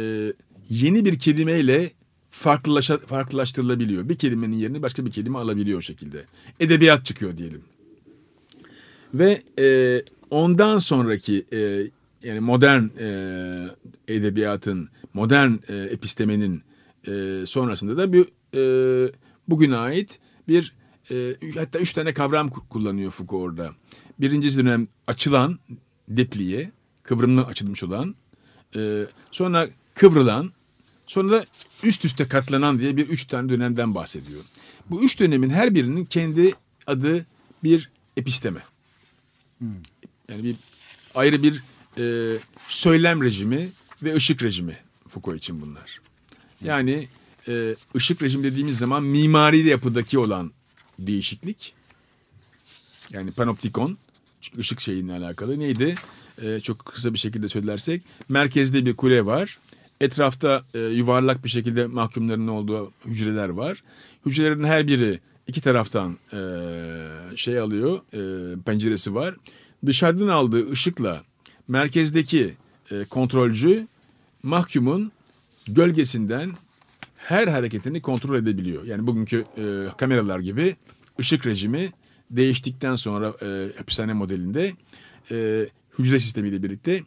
[0.70, 1.92] yeni bir kelimeyle
[2.36, 4.10] farklılaşa, farklılaştırılabiliyor.
[4.10, 6.26] Bir kelimenin yerini başka bir kelime alabiliyor o şekilde.
[6.60, 7.62] Edebiyat çıkıyor diyelim.
[9.14, 11.58] Ve e, ondan sonraki e,
[12.24, 13.08] yani modern e,
[14.08, 16.64] edebiyatın, modern e, epistemenin
[17.08, 19.12] e, sonrasında da bir e,
[19.48, 20.74] bugüne ait bir
[21.12, 23.72] e, hatta üç tane kavram ku- kullanıyor Foucault orada.
[24.20, 25.60] Birinci dönem açılan,
[26.08, 26.72] depliye,
[27.04, 28.16] kıvrımlı açılmış olan,
[28.76, 30.52] e, sonra kıvrılan,
[31.08, 31.46] Sonra da
[31.84, 34.44] üst üste katlanan diye bir üç tane dönemden bahsediyor.
[34.90, 36.54] Bu üç dönemin her birinin kendi
[36.88, 37.26] adı
[37.64, 38.64] bir episteme.
[40.30, 40.56] Yani bir
[41.16, 41.64] ayrı bir
[41.98, 42.38] e,
[42.68, 43.70] söylem rejimi
[44.04, 44.78] ve ışık rejimi
[45.08, 46.02] Foucault için bunlar.
[46.62, 47.08] Yani
[47.48, 50.52] e, ışık rejim dediğimiz zaman mimari yapıdaki olan
[51.00, 51.74] değişiklik.
[53.10, 53.98] Yani panoptikon.
[54.58, 55.60] Işık şeyinle alakalı.
[55.60, 55.96] Neydi?
[56.42, 58.02] E, çok kısa bir şekilde söylersek.
[58.30, 59.60] Merkezde bir kule var.
[60.02, 63.84] Etrafta e, yuvarlak bir şekilde mahkumların olduğu hücreler var.
[64.26, 66.40] Hücrelerin her biri iki taraftan e,
[67.36, 68.00] şey alıyor.
[68.14, 68.20] E,
[68.62, 69.36] penceresi var.
[69.86, 71.24] Dışarıdan aldığı ışıkla
[71.68, 72.54] merkezdeki
[72.92, 73.88] e, kontrolcü
[74.44, 75.12] mahkumun
[75.68, 76.50] gölgesinden
[77.18, 78.84] her hareketini kontrol edebiliyor.
[78.84, 79.64] Yani bugünkü e,
[79.98, 80.76] kameralar gibi
[81.20, 81.92] ışık rejimi
[82.32, 84.74] değiştikten sonra e, hapishane modelinde
[85.32, 85.68] e,
[86.00, 87.04] hücre sistemiyle birlikte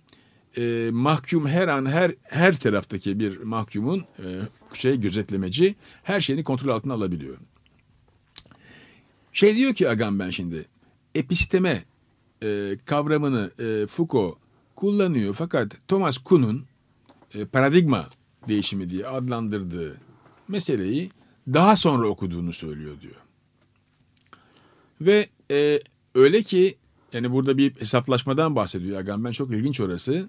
[0.56, 4.24] e, mahkum her an her her taraftaki bir mahkumun e,
[4.74, 7.36] şey gözetlemeci her şeyini kontrol altına alabiliyor.
[9.32, 10.64] Şey diyor ki Agamben şimdi
[11.14, 11.84] episteme
[12.42, 14.38] e, kavramını e, Foucault
[14.76, 16.64] kullanıyor fakat Thomas Kuhn'un
[17.34, 18.08] e, paradigma
[18.48, 19.96] değişimi diye adlandırdığı
[20.48, 21.10] meseleyi
[21.48, 23.14] daha sonra okuduğunu söylüyor diyor.
[25.00, 25.80] Ve e,
[26.14, 26.76] öyle ki
[27.12, 30.28] yani burada bir hesaplaşmadan bahsediyor Agamben çok ilginç orası.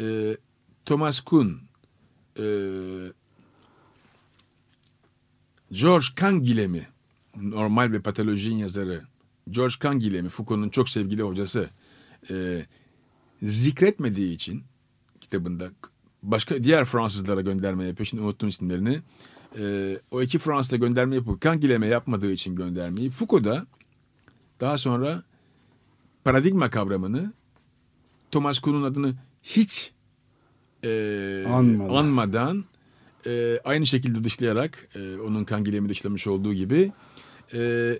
[0.00, 0.36] E,
[0.84, 1.48] Thomas Kuhn
[2.38, 2.44] e,
[5.72, 6.86] George Canguilhem'i
[7.36, 9.04] normal ve patolojinin yazarı
[9.50, 11.70] George Canguilhem'i Foucault'un çok sevgili hocası
[12.30, 12.66] e,
[13.42, 14.62] zikretmediği için
[15.20, 15.70] kitabında
[16.22, 18.06] başka diğer Fransızlara gönderme yapıyor.
[18.06, 19.02] Şimdi unuttum isimlerini.
[19.58, 23.66] E, o iki Fransız'a gönderme yapıp Canguilhem'e yapmadığı için göndermeyi Foucault da
[24.60, 25.22] daha sonra
[26.24, 27.32] paradigma kavramını
[28.30, 29.14] Thomas Kuhn'un adını
[29.46, 29.92] hiç
[30.84, 31.94] e, Anmadan.
[31.94, 32.64] anmadan
[33.26, 36.92] e, aynı şekilde dışlayarak e, onun Canguilhem'i dışlamış olduğu gibi
[37.54, 37.92] e,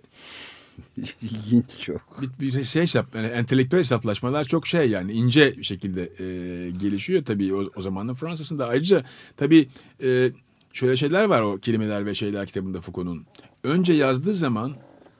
[1.22, 2.22] İlginç çok.
[2.22, 7.24] bir, bir şey hesap, yani entelektüel hesaplaşmalar çok şey yani ince bir şekilde e, gelişiyor
[7.24, 8.68] tabii o, o zamanın Fransa'sında.
[8.68, 9.04] Ayrıca
[9.36, 9.68] tabii
[10.02, 10.30] e,
[10.72, 13.26] şöyle şeyler var o kelimeler ve şeyler kitabında Foucault'un.
[13.64, 14.72] Önce yazdığı zaman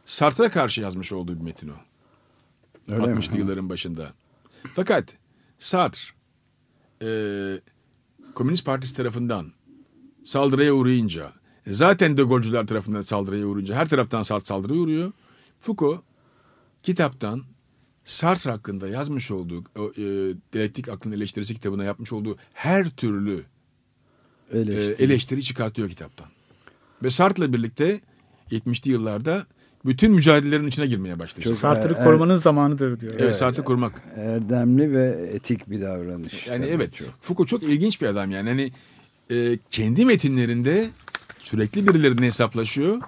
[0.04, 1.74] Sartre'a karşı yazmış olduğu bir metin o.
[2.90, 3.20] Öyle mi?
[3.20, 4.12] 60'lı yılların başında.
[4.74, 5.16] Fakat
[5.58, 6.15] Sartre
[7.02, 7.60] e,
[8.34, 9.52] Komünist Partisi tarafından
[10.24, 11.32] saldırıya uğrayınca
[11.66, 15.12] zaten de Gaulle'cular tarafından saldırıya uğrayınca her taraftan saldırıya uğruyor.
[15.60, 16.00] Foucault
[16.82, 17.42] kitaptan
[18.04, 23.44] Sartre hakkında yazmış olduğu e, Diyalektik Aklın Eleştirisi kitabına yapmış olduğu her türlü
[24.52, 25.04] e, Eleştiri.
[25.04, 26.26] eleştiri çıkartıyor kitaptan.
[27.02, 28.00] Ve Sartre'la birlikte
[28.50, 29.46] 70'li yıllarda
[29.86, 31.42] bütün mücadelelerin içine girmeye başladı.
[31.44, 33.12] Çok- Sartre'ı Er- korumanın zamanıdır diyor.
[33.18, 34.02] evet, Sartre kurmak.
[34.16, 36.46] Erdemli ve etik bir davranış.
[36.46, 37.08] Yani evet çok.
[37.20, 38.48] Foucault çok ilginç bir adam yani.
[38.48, 38.72] Hani
[39.30, 40.90] e, kendi metinlerinde
[41.38, 43.00] sürekli birilerine hesaplaşıyor.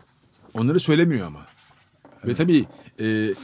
[0.55, 1.47] Onları söylemiyor ama.
[2.25, 2.65] Ve tabii
[3.01, 3.35] e,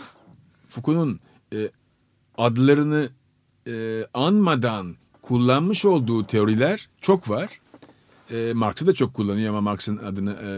[0.68, 1.20] Foucault'un
[1.52, 1.68] e,
[2.38, 3.08] adlarını
[3.68, 7.60] e, anmadan kullanmış olduğu teoriler çok var.
[8.30, 10.50] E, Marx'ı da çok kullanıyor ama Marx'ın adını e,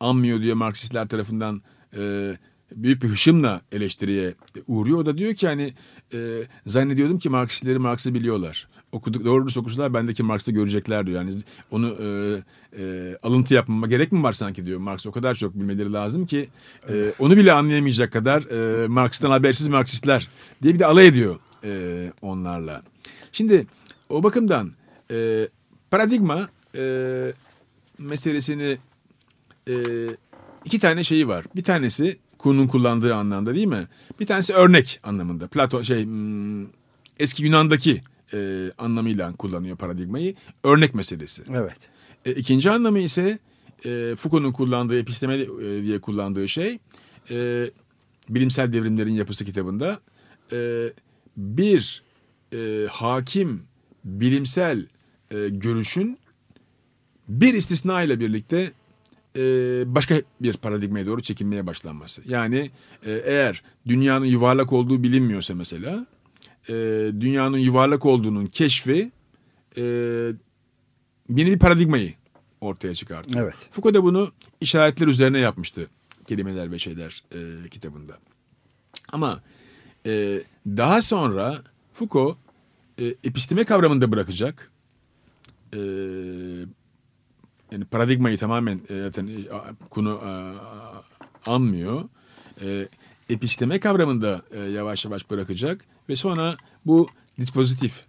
[0.00, 1.62] anmıyor diye Marksistler tarafından
[1.96, 2.36] e,
[2.76, 4.34] büyük bir hışımla eleştiriye
[4.66, 4.98] uğruyor.
[4.98, 5.74] O da diyor ki hani
[6.14, 8.68] e, zannediyordum ki Marksistleri Marx'ı biliyorlar.
[8.92, 11.20] Okuduk, doğru dürüst okusalar bendeki Marx'ı görecekler diyor.
[11.22, 11.34] Yani
[11.70, 12.06] onu e,
[12.78, 14.78] e, alıntı yapmama gerek mi var sanki diyor.
[14.78, 16.48] Marx o kadar çok bilmeleri lazım ki
[16.88, 20.28] e, onu bile anlayamayacak kadar e, Marx'tan habersiz Marksistler
[20.62, 22.82] diye bir de alay ediyor e, onlarla.
[23.32, 23.66] Şimdi
[24.08, 24.72] o bakımdan
[25.10, 25.48] e,
[25.90, 27.32] paradigma e,
[27.98, 28.78] meselesini
[29.68, 29.74] e,
[30.64, 31.44] iki tane şeyi var.
[31.56, 33.88] Bir tanesi Kuhn'un kullandığı anlamda değil mi?
[34.20, 35.48] Bir tanesi örnek anlamında.
[35.48, 36.66] Plato şey hmm,
[37.18, 38.00] eski Yunan'daki
[38.32, 40.34] e, anlamıyla kullanıyor paradigmayı.
[40.64, 41.42] Örnek meselesi.
[41.54, 41.78] Evet.
[42.24, 43.38] E, ikinci anlamı ise
[43.84, 46.78] e, Foucault'un kullandığı episteme e, diye kullandığı şey
[47.30, 47.66] e,
[48.28, 50.00] bilimsel devrimlerin yapısı kitabında
[50.52, 50.88] e,
[51.36, 52.02] bir
[52.52, 53.62] e, hakim
[54.04, 54.86] bilimsel
[55.30, 56.18] e, görüşün
[57.28, 58.72] bir istisna ile birlikte
[59.38, 62.22] e, başka bir paradigmaya doğru çekilmeye başlanması.
[62.26, 62.70] Yani
[63.06, 66.06] e, eğer dünyanın yuvarlak olduğu bilinmiyorsa mesela
[66.68, 66.72] e,
[67.20, 69.10] dünyanın yuvarlak olduğunun keşfi
[69.76, 69.82] e,
[71.28, 72.14] yeni bir paradigmayı
[72.60, 73.44] ortaya çıkartıyor.
[73.44, 73.56] Evet.
[73.70, 75.86] Foucault da bunu işaretler üzerine yapmıştı
[76.26, 78.18] kelimeler ve şeyler e, kitabında.
[79.12, 79.42] Ama
[80.06, 81.62] e, daha sonra
[81.92, 82.36] Foucault
[83.00, 84.70] e, episteme kavramını da bırakacak.
[85.74, 85.78] E,
[87.72, 89.48] yani paradigmayı tamamen e, zaten e,
[89.90, 90.30] konu e,
[91.50, 92.04] anmıyor.
[92.62, 92.88] E,
[93.30, 96.56] episteme kavramını da e, yavaş yavaş bırakacak ve sonra
[96.86, 97.08] bu
[97.40, 98.02] dispozitif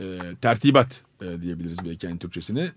[0.00, 2.72] e, tertibat e, diyebiliriz belki en Türkçesine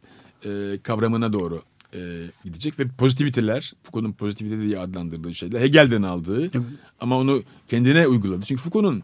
[0.45, 1.63] e, kavramına doğru
[1.93, 1.99] e,
[2.43, 6.65] gidecek ve pozitiviteler Foucault'un pozitivite diye adlandırdığı şeyler Hegel'den aldığı Evet.
[6.99, 8.45] ama onu kendine uyguladı.
[8.45, 9.03] Çünkü Foucault'un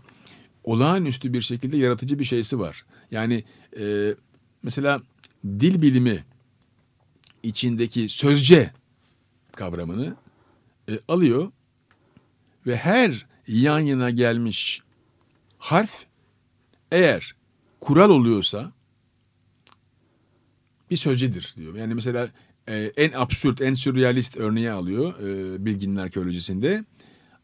[0.63, 2.85] olağanüstü bir şekilde yaratıcı bir şeysi var.
[3.11, 3.43] Yani
[3.79, 4.15] e,
[4.63, 5.01] mesela
[5.45, 6.25] dil bilimi
[7.45, 8.71] içindeki sözce
[9.55, 10.15] kavramını
[10.89, 11.51] e, alıyor
[12.67, 14.81] ve her yan yana gelmiş
[15.57, 16.05] harf
[16.91, 17.35] eğer
[17.79, 18.71] kural oluyorsa
[20.91, 21.75] bir sözcedir diyor.
[21.75, 22.29] Yani mesela
[22.67, 26.85] e, en absürt, en sürrealist örneği alıyor e, bilginin arkeolojisinde.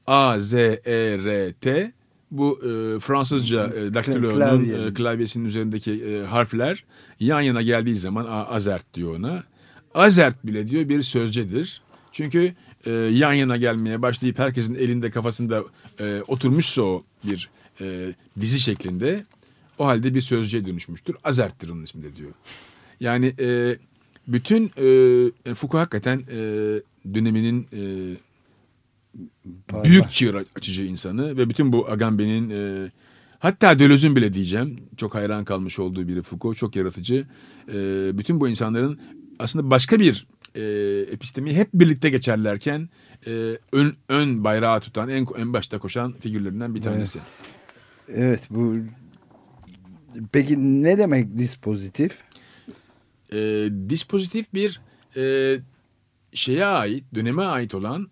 [0.08, 1.92] A, Z, E, R, T
[2.32, 4.86] bu e, Fransızca e, daktilonun Klavye.
[4.86, 6.86] e, klavyesinin üzerindeki e, harfler
[7.20, 9.44] yan yana geldiği zaman A, azert diyor ona.
[9.96, 11.82] Azert bile diyor bir sözcedir.
[12.12, 12.54] Çünkü
[12.86, 15.64] e, yan yana gelmeye başlayıp herkesin elinde kafasında
[16.00, 17.50] e, oturmuşsa o bir
[17.82, 19.26] e, dizi şeklinde
[19.80, 21.16] o halde bir sözcüğe dönüşmüştür.
[21.24, 22.32] Azert'tir onun ismi de diyor.
[23.00, 23.78] Yani e,
[24.28, 26.38] bütün e, Foucault hakikaten e,
[27.14, 27.82] döneminin e,
[29.84, 32.92] büyük çığır açıcı insanı ve bütün bu Agamben'in e,
[33.40, 37.26] hatta Deleuze'ün bile diyeceğim çok hayran kalmış olduğu biri Foucault çok yaratıcı.
[37.74, 39.00] E, bütün bu insanların
[39.42, 40.62] aslında başka bir e,
[41.12, 42.90] epistemi hep birlikte geçerlerken
[43.28, 47.20] e, ön, ön bayrağı tutan en, en başta koşan figürlerinden bir tanesi.
[48.08, 48.76] Evet bu
[50.32, 52.24] peki ne demek dispozitif?
[53.34, 54.82] e, dispozitif bir
[55.18, 55.60] e,
[56.34, 58.08] şeye ait, döneme ait olan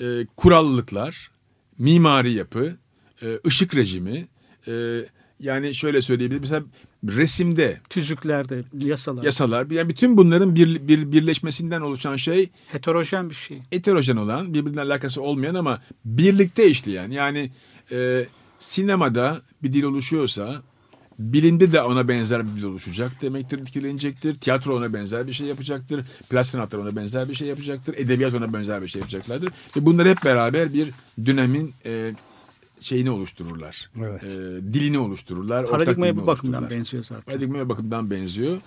[0.00, 1.30] e, kurallıklar,
[1.78, 2.76] mimari yapı,
[3.22, 4.28] e, ışık rejimi,
[4.68, 5.04] e,
[5.40, 6.42] yani şöyle söyleyebilirim.
[6.42, 6.64] Mesela
[7.08, 9.22] resimde Tüzüklerde, yasalar.
[9.22, 13.62] yasalar, yani bütün bunların bir, bir birleşmesinden oluşan şey Heterojen bir şey.
[13.70, 17.10] heterojen olan, birbirine alakası olmayan ama birlikte işleyen.
[17.10, 17.50] Yani
[17.92, 18.26] e,
[18.58, 20.62] sinemada bir dil oluşuyorsa
[21.18, 24.34] bilimde de ona benzer bir dil oluşacak demektir, etkilenecektir.
[24.34, 26.04] Tiyatro ona benzer bir şey yapacaktır.
[26.30, 27.94] Plastik sanatlar ona benzer bir şey yapacaktır.
[27.98, 29.48] Edebiyat ona benzer bir şey yapacaklardır.
[29.76, 30.90] Ve bunlar hep beraber bir
[31.26, 32.14] dönemin e,
[32.80, 33.90] şeyini oluştururlar.
[33.96, 34.24] Evet.
[34.24, 34.28] E,
[34.72, 35.66] dilini oluştururlar.
[35.66, 37.22] Paradigmaya bu bakımdan benziyor zaten.
[37.22, 38.60] Paradigmaya bakımdan benziyor.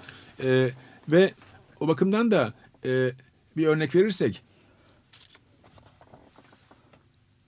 [0.43, 0.69] Ee,
[1.09, 1.33] ve
[1.79, 2.53] o bakımdan da
[2.85, 3.11] e,
[3.57, 4.43] bir örnek verirsek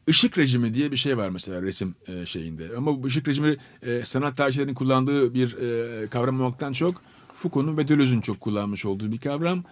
[0.10, 2.70] ışık rejimi diye bir şey var mesela resim e, şeyinde.
[2.78, 7.02] Ama bu ışık rejimi e, sanat tarihçilerinin kullandığı bir e, kavram olmaktan çok
[7.34, 9.64] Foucault'un ve Deleuze'ün çok kullanmış olduğu bir kavram.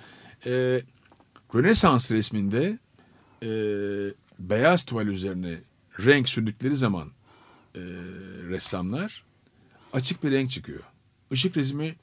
[0.45, 0.81] E,
[1.55, 2.77] Rönesans resminde
[3.43, 3.49] e,
[4.39, 5.57] beyaz tuval üzerine
[5.99, 7.07] renk sürdükleri zaman
[7.75, 7.79] e,
[8.49, 9.23] ressamlar
[9.93, 10.83] açık bir renk çıkıyor.
[11.31, 11.95] Işık rejimi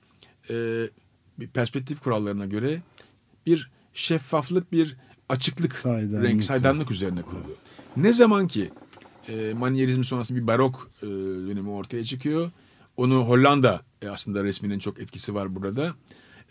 [0.50, 0.54] e,
[1.38, 2.82] bir perspektif kurallarına göre
[3.46, 4.96] bir şeffaflık, bir
[5.28, 6.22] açıklık, Saydamlık.
[6.28, 7.56] renk, saydamlık üzerine kuruluyor.
[7.96, 8.70] Ne zaman ki
[9.28, 11.06] e, manyerizm sonrası bir barok e,
[11.46, 12.50] dönemi ortaya çıkıyor.
[12.96, 15.94] Onu Hollanda e, aslında resminin çok etkisi var burada.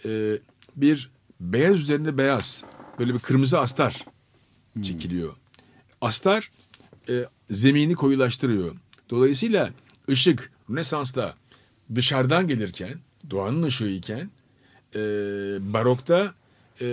[0.06, 0.38] E,
[0.76, 2.64] bir beyaz üzerine beyaz,
[3.00, 4.06] böyle bir kırmızı astar
[4.82, 5.34] çekiliyor.
[6.02, 6.52] Astar
[7.10, 8.76] e, zemini koyulaştırıyor.
[9.10, 9.70] Dolayısıyla
[10.10, 11.36] ışık Rönesans'ta
[11.96, 13.00] dışarıdan gelirken,
[13.30, 14.30] doğanın ışığı iken
[14.96, 15.00] e,
[15.74, 16.34] barokta
[16.82, 16.88] e,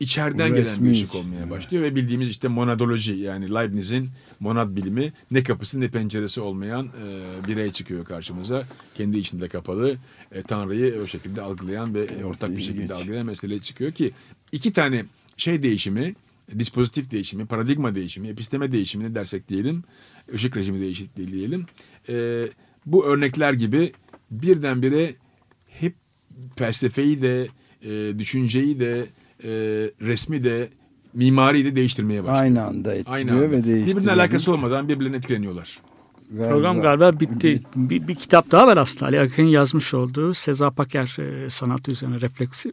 [0.00, 4.08] içeriden gelen Resmi bir ışık olmaya başlıyor ve bildiğimiz işte monadoloji yani Leibniz'in
[4.40, 8.64] monad bilimi ne kapısı ne penceresi olmayan e, birey çıkıyor karşımıza.
[8.96, 9.96] Kendi içinde kapalı
[10.32, 14.12] e, Tanrı'yı o şekilde algılayan ve ortak bir şekilde algılayan mesele çıkıyor ki
[14.52, 15.04] iki tane
[15.36, 16.14] şey değişimi
[16.58, 19.84] dispozitif değişimi, paradigma değişimi, episteme değişimi ne dersek diyelim,
[20.34, 21.66] ışık rejimi değişikliği diyelim.
[22.08, 22.44] E,
[22.86, 23.92] bu örnekler gibi
[24.30, 25.14] birdenbire
[25.68, 25.94] hep
[26.56, 27.46] felsefeyi de,
[27.82, 29.06] e, düşünceyi de,
[29.44, 29.48] e,
[30.00, 30.68] resmi de,
[31.14, 32.40] mimariyi de değiştirmeye başlıyor.
[32.42, 33.42] Aynı anda etkiliyor Aynı anda.
[33.50, 33.86] ve değiştiriyor.
[33.86, 35.78] Birbirine alakası olmadan birbirlerine etkileniyorlar.
[36.32, 37.60] Galiba- Program galiba bitti.
[37.76, 39.04] Bir, bir kitap daha var aslında.
[39.06, 42.72] Ali Akın'ın yazmış olduğu Seza Paker e, sanatı üzerine refleksif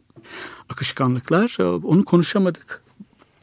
[0.68, 1.56] akışkanlıklar.
[1.60, 2.81] E, onu konuşamadık.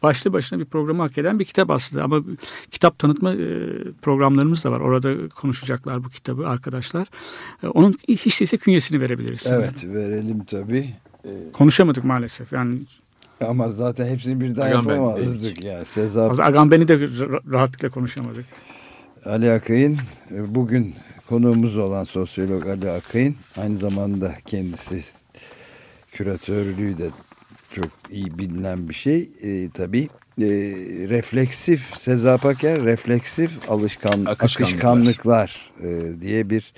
[0.03, 2.03] Başlı başına bir programı hak eden bir kitap aslında.
[2.03, 2.21] Ama
[2.71, 3.37] kitap tanıtma e,
[4.01, 4.79] programlarımız da var.
[4.79, 7.07] Orada konuşacaklar bu kitabı arkadaşlar.
[7.63, 9.41] E, onun hiç değilse künyesini verebiliriz.
[9.41, 9.57] sana.
[9.59, 10.89] Evet verelim tabii.
[11.53, 12.53] Konuşamadık maalesef.
[12.53, 12.79] Yani
[13.47, 15.85] Ama zaten hepsini birden Agamben yapamazdık yani.
[15.85, 18.45] Fazla Agamben'i de ra- rahatlıkla konuşamadık.
[19.25, 19.97] Ali Akay'ın
[20.31, 20.95] e, bugün
[21.27, 25.03] konuğumuz olan sosyolog Ali Akay'ın aynı zamanda kendisi
[26.11, 27.09] küratörlüğü de
[27.73, 29.29] çok iyi bilinen bir şey.
[29.41, 30.07] E, tabii
[30.41, 30.45] e,
[31.09, 34.35] refleksif Sezar Paker refleksif alışkan Akışkanlıklar.
[34.65, 36.73] akışkanlıklar e, diye bir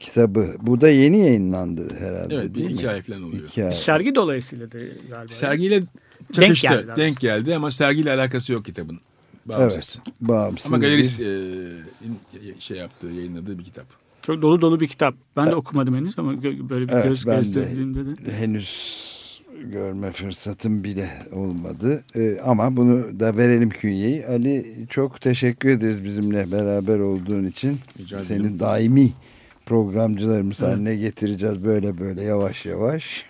[0.00, 0.56] kitabı.
[0.62, 2.88] Bu da yeni yayınlandı herhalde Evet bir değil mi?
[2.88, 3.42] ay falan oluyor.
[3.48, 3.72] İki ay.
[3.72, 4.78] Sergi dolayısıyla da
[5.10, 5.32] galiba.
[5.32, 5.82] Sergiyle
[6.32, 6.68] çakıştı.
[6.68, 9.00] geldi Denk geldi, ama sergiyle alakası yok kitabın.
[9.46, 9.98] Bağımsız.
[10.06, 10.14] Evet.
[10.20, 13.86] Bağımsız Ama galerist bir- e, şey yaptığı, yayınladığı bir kitap.
[14.22, 15.14] Çok dolu dolu bir kitap.
[15.36, 18.32] Ben de okumadım henüz ama böyle bir Evet, göz gezdirdiğimde de.
[18.32, 19.06] henüz
[19.64, 22.04] görme fırsatım bile olmadı.
[22.16, 24.26] Ee, ama bunu da verelim künyeyi.
[24.26, 27.78] Ali çok teşekkür ederiz bizimle beraber olduğun için.
[27.98, 28.60] Rica Seni ederim.
[28.60, 29.12] daimi
[29.66, 33.24] programcılarımız haline getireceğiz böyle böyle yavaş yavaş.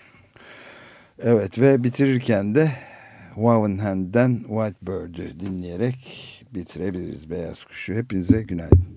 [1.22, 2.70] Evet ve bitirirken de
[3.34, 5.96] Wavenhand'den Whitebird'ü dinleyerek
[6.54, 7.94] bitirebiliriz Beyaz Kuşu.
[7.94, 8.95] Hepinize günaydın.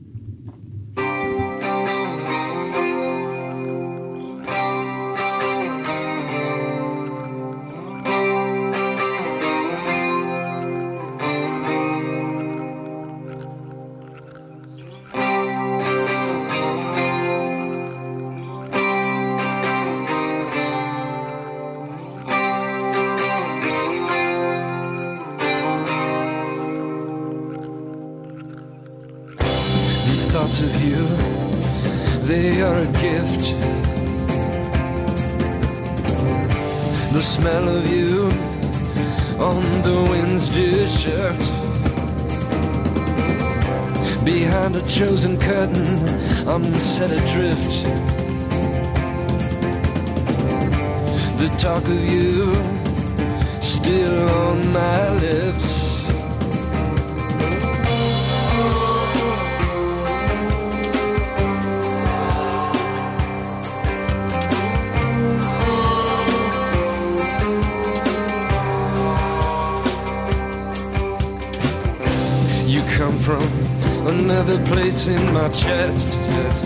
[74.90, 76.66] Place in my chest, yes.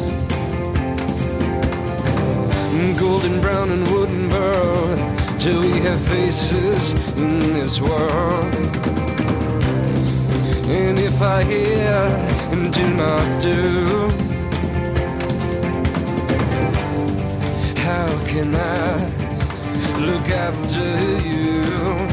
[3.00, 4.96] Golden brown and wooden burrow
[5.40, 8.54] till we have faces in this world.
[10.68, 11.96] And if I hear
[12.54, 13.62] and do not do,
[17.82, 18.96] how can I
[20.00, 20.88] look after
[21.28, 22.13] you?